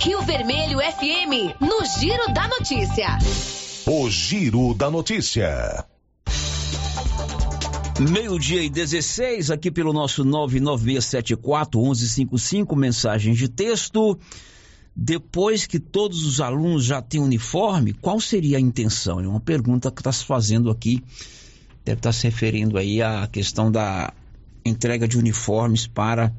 [0.00, 3.18] Rio Vermelho FM, no Giro da Notícia.
[3.86, 5.84] O Giro da Notícia.
[8.00, 14.18] Meio-dia e 16, aqui pelo nosso 99674-1155, mensagens de texto.
[14.96, 19.20] Depois que todos os alunos já têm uniforme, qual seria a intenção?
[19.20, 21.02] É uma pergunta que está se fazendo aqui.
[21.84, 24.12] Deve estar se referindo aí à questão da
[24.64, 26.32] entrega de uniformes para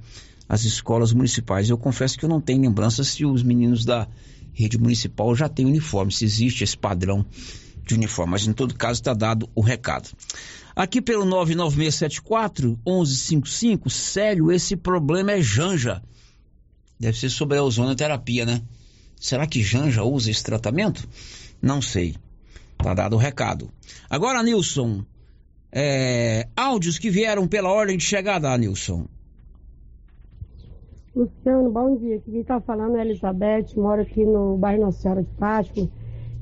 [0.48, 1.70] as escolas municipais.
[1.70, 4.08] Eu confesso que eu não tenho lembrança se os meninos da
[4.54, 7.26] rede municipal já têm uniforme, se existe esse padrão
[7.86, 10.10] de uniforme, mas em todo caso está dado o recado.
[10.76, 16.02] Aqui pelo 99674 1155, sério, esse problema é Janja.
[17.00, 18.62] Deve ser sobre a ozonoterapia, né?
[19.20, 21.08] Será que Janja usa esse tratamento?
[21.62, 22.16] Não sei.
[22.78, 23.72] Tá dado o recado.
[24.10, 25.06] Agora, Nilson,
[25.72, 29.08] é, áudios que vieram pela ordem de chegada, Nilson.
[31.16, 32.20] Luciano, bom dia.
[32.20, 35.90] Quem está falando é Elizabeth, moro aqui no bairro Nossa Senhora de Fátima.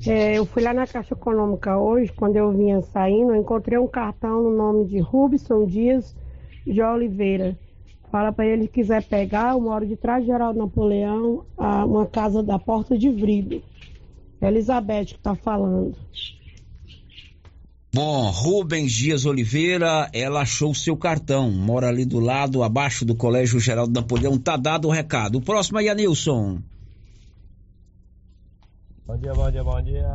[0.08, 3.88] É, eu fui lá na Caixa Econômica hoje, quando eu vinha saindo, eu encontrei um
[3.88, 6.16] cartão no nome de Rubson Dias
[6.66, 7.56] de Oliveira.
[8.12, 12.08] Fala para ele que quiser pegar, eu moro de trás de Geraldo Napoleão, a uma
[12.08, 13.62] casa da Porta de Vrido.
[14.42, 15.96] É Elizabeth que está falando.
[17.96, 23.14] Bom, Rubens Dias Oliveira, ela achou o seu cartão, mora ali do lado, abaixo do
[23.14, 25.38] Colégio Geraldo Napoleão, tá dado o recado.
[25.38, 26.58] O próximo aí, Anilson.
[29.06, 30.08] Bom dia, bom dia, bom dia,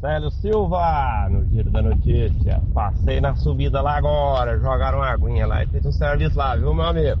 [0.00, 2.60] Célio Silva, no Giro da Notícia.
[2.74, 6.74] Passei na subida lá agora, jogaram uma aguinha lá e fez um serviço lá, viu,
[6.74, 7.20] meu amigo?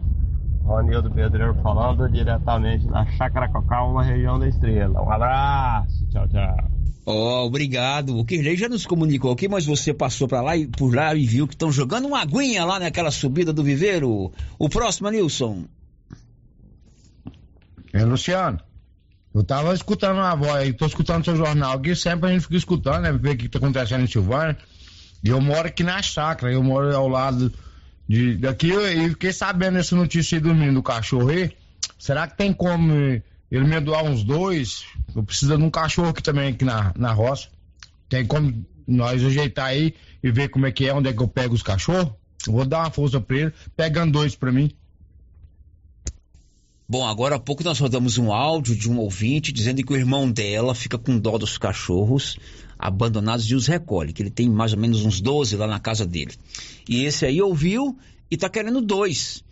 [0.64, 5.00] Ronildo Pedreiro falando diretamente da Chácara Cocal, uma região da Estrela.
[5.00, 6.69] Um abraço, tchau, tchau.
[7.12, 8.16] Oh, obrigado.
[8.16, 11.26] O Kirley já nos comunicou aqui, mas você passou para lá e por lá e
[11.26, 14.32] viu que estão jogando uma aguinha lá naquela subida do viveiro.
[14.56, 15.64] O próximo, Nilson.
[17.92, 18.60] É, Luciano.
[19.34, 22.56] Eu tava escutando uma voz aí, tô escutando seu jornal aqui, sempre a gente fica
[22.56, 23.12] escutando, né?
[23.12, 24.56] Ver o que tá acontecendo em Silvânia.
[25.22, 27.52] E eu moro aqui na chácara, eu moro ao lado
[28.08, 31.52] de, daqui e fiquei sabendo essa notícia aí do menino do cachorro aí.
[31.98, 33.20] Será que tem como
[33.50, 34.84] ele me doar uns dois.
[35.14, 37.48] Eu preciso de um cachorro aqui também, aqui na, na roça.
[38.08, 41.28] Tem como nós ajeitar aí e ver como é que é, onde é que eu
[41.28, 42.12] pego os cachorros?
[42.46, 44.70] Eu vou dar uma força pra ele, pegando dois pra mim.
[46.88, 50.30] Bom, agora há pouco nós rodamos um áudio de um ouvinte dizendo que o irmão
[50.30, 52.36] dela fica com dó dos cachorros
[52.76, 56.06] abandonados e os recolhe, que ele tem mais ou menos uns 12 lá na casa
[56.06, 56.32] dele.
[56.88, 57.96] E esse aí ouviu
[58.30, 59.44] e tá querendo dois.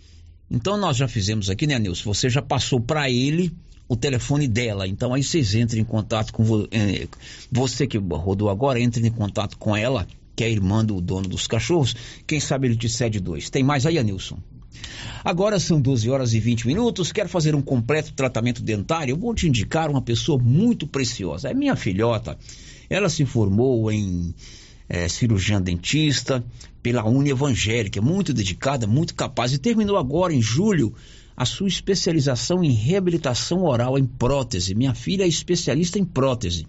[0.51, 2.13] Então nós já fizemos aqui, né, Nilson?
[2.13, 3.55] Você já passou para ele
[3.89, 4.87] o telefone dela.
[4.87, 7.09] Então aí vocês entrem em contato com eh,
[7.51, 10.07] você que rodou agora, entre em contato com ela,
[10.37, 11.97] que é a irmã do dono dos cachorros.
[12.27, 13.49] Quem sabe ele te cede dois.
[13.51, 14.39] Tem mais aí, Nilson?
[15.25, 17.11] Agora são 12 horas e 20 minutos.
[17.11, 19.13] Quer fazer um completo tratamento dentário?
[19.13, 21.49] Eu vou te indicar uma pessoa muito preciosa.
[21.49, 22.39] É minha filhota.
[22.89, 24.35] Ela se formou em
[24.89, 26.45] é, cirurgiã dentista
[26.83, 30.95] pela Uni Evangélica, muito dedicada, muito capaz e terminou agora em julho
[31.39, 34.75] a sua especialização em reabilitação oral em prótese.
[34.75, 36.67] Minha filha é especialista em prótese.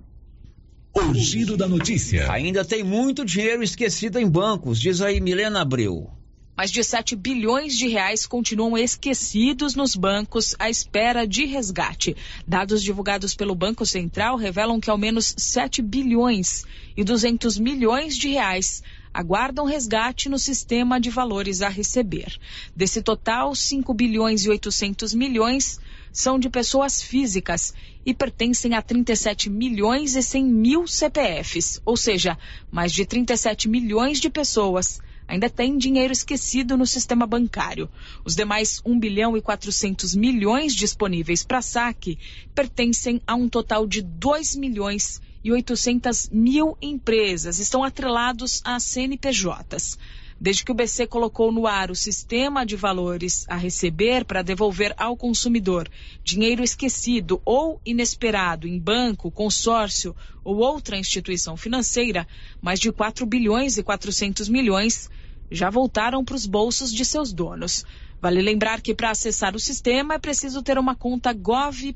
[0.93, 2.29] O giro da notícia.
[2.31, 6.11] Ainda tem muito dinheiro esquecido em bancos, diz aí Milena Abreu.
[6.55, 12.15] Mais de 7 bilhões de reais continuam esquecidos nos bancos à espera de resgate.
[12.45, 16.65] Dados divulgados pelo Banco Central revelam que ao menos 7 bilhões
[16.95, 18.83] e 200 milhões de reais
[19.13, 22.37] aguardam resgate no sistema de valores a receber.
[22.75, 25.79] Desse total, 5 bilhões e 800 milhões
[26.11, 27.73] são de pessoas físicas
[28.05, 32.37] e pertencem a 37 milhões e 100 mil CPFs, ou seja,
[32.71, 34.99] mais de 37 milhões de pessoas
[35.31, 37.89] ainda têm dinheiro esquecido no sistema bancário.
[38.25, 42.19] Os demais 1 bilhão e 400 milhões disponíveis para saque
[42.53, 49.97] pertencem a um total de 2 milhões e 800 mil empresas, estão atrelados a CNPJs.
[50.43, 54.91] Desde que o BC colocou no ar o sistema de valores a receber para devolver
[54.97, 55.87] ao consumidor
[56.23, 62.27] dinheiro esquecido ou inesperado em banco, consórcio ou outra instituição financeira,
[62.59, 65.07] mais de 4 bilhões e 400 milhões
[65.51, 67.85] já voltaram para os bolsos de seus donos.
[68.21, 71.91] Vale lembrar que para acessar o sistema é preciso ter uma conta gov.br.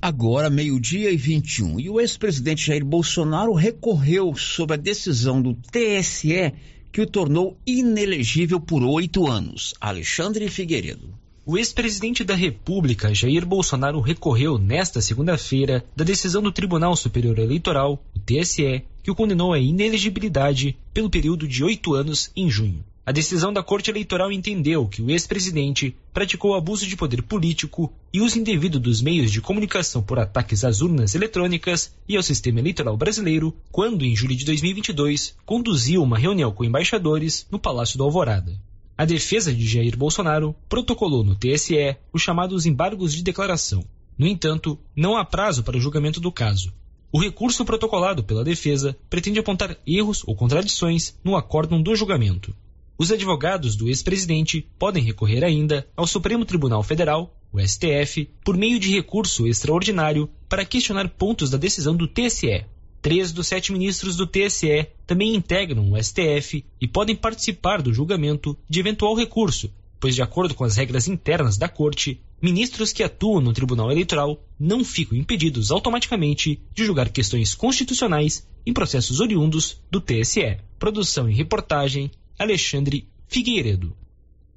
[0.00, 1.80] Agora, meio-dia e 21.
[1.80, 6.52] E o ex-presidente Jair Bolsonaro recorreu sobre a decisão do TSE
[6.92, 9.74] que o tornou inelegível por oito anos.
[9.80, 11.12] Alexandre Figueiredo.
[11.44, 18.00] O ex-presidente da República, Jair Bolsonaro, recorreu nesta segunda-feira da decisão do Tribunal Superior Eleitoral,
[18.14, 22.84] o TSE, que o condenou à inelegibilidade pelo período de oito anos em junho.
[23.08, 28.20] A decisão da Corte Eleitoral entendeu que o ex-presidente praticou abuso de poder político e
[28.20, 32.98] uso indevido dos meios de comunicação por ataques às urnas eletrônicas e ao sistema eleitoral
[32.98, 38.60] brasileiro, quando, em julho de 2022, conduziu uma reunião com embaixadores no Palácio do Alvorada.
[38.98, 43.86] A defesa de Jair Bolsonaro protocolou no TSE os chamados embargos de declaração.
[44.18, 46.74] No entanto, não há prazo para o julgamento do caso.
[47.10, 52.54] O recurso protocolado pela defesa pretende apontar erros ou contradições no acórdão do julgamento.
[53.00, 58.80] Os advogados do ex-presidente podem recorrer ainda ao Supremo Tribunal Federal, o STF, por meio
[58.80, 62.64] de recurso extraordinário para questionar pontos da decisão do TSE.
[63.00, 68.58] Três dos sete ministros do TSE também integram o STF e podem participar do julgamento
[68.68, 73.40] de eventual recurso, pois, de acordo com as regras internas da Corte, ministros que atuam
[73.40, 80.00] no Tribunal Eleitoral não ficam impedidos automaticamente de julgar questões constitucionais em processos oriundos do
[80.00, 80.58] TSE.
[80.80, 83.96] Produção e reportagem Alexandre Figueiredo.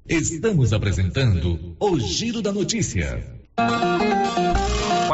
[0.08, 3.41] Estamos apresentando o Giro da Notícia.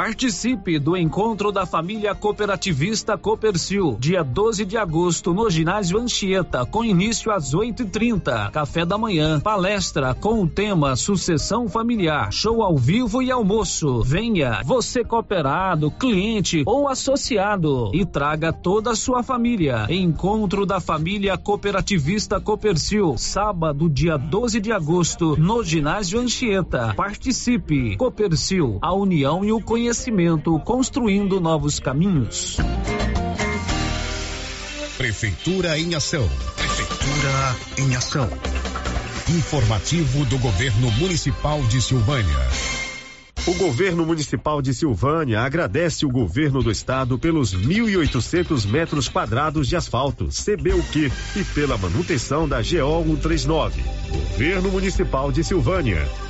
[0.08, 6.84] Participe do encontro da família cooperativista Copercil, dia 12 de agosto, no ginásio Anchieta, com
[6.84, 8.50] início às 8h30.
[8.50, 14.02] Café da manhã, palestra com o tema Sucessão Familiar, show ao vivo e almoço.
[14.02, 19.86] Venha, você cooperado, cliente ou associado, e traga toda a sua família.
[19.90, 26.94] Encontro da família cooperativista Copercil, sábado, dia 12 de agosto, no ginásio Anchieta.
[26.94, 27.96] Participe.
[27.96, 32.58] Copercil Copercil, a união e o conhecimento construindo novos caminhos.
[34.98, 36.28] Prefeitura em ação.
[36.54, 38.28] Prefeitura em ação.
[39.30, 42.36] Informativo do Governo Municipal de Silvânia.
[43.46, 49.74] O governo municipal de Silvânia agradece o governo do estado pelos 1.800 metros quadrados de
[49.74, 53.82] asfalto, CBUQ, e pela manutenção da GO 139.
[54.10, 56.06] Governo municipal de Silvânia,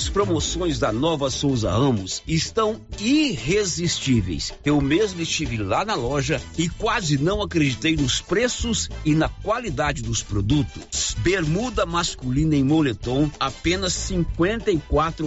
[0.00, 4.50] As promoções da Nova Souza Ramos estão irresistíveis.
[4.64, 10.00] Eu mesmo estive lá na loja e quase não acreditei nos preços e na qualidade
[10.00, 11.14] dos produtos.
[11.18, 14.78] Bermuda masculina em moletom apenas cinquenta e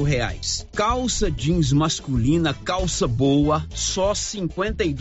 [0.02, 0.66] reais.
[0.74, 4.91] Calça jeans masculina, calça boa, só cinquenta e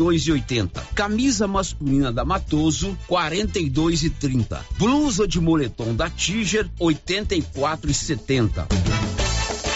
[0.95, 3.71] Camisa masculina da Matoso, quarenta e
[4.77, 7.41] Blusa de moletom da Tiger, oitenta e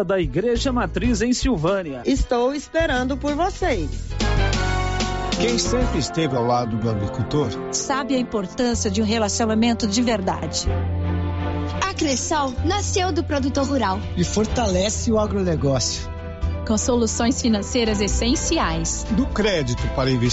[0.00, 2.02] da Igreja Matriz em Silvânia.
[2.06, 3.90] Estou esperando por vocês.
[5.38, 10.66] Quem sempre esteve ao lado do agricultor sabe a importância de um relacionamento de verdade.
[11.86, 16.10] A Cressol nasceu do produtor rural e fortalece o agronegócio.
[16.66, 19.04] Com soluções financeiras essenciais.
[19.10, 20.20] Do crédito para investir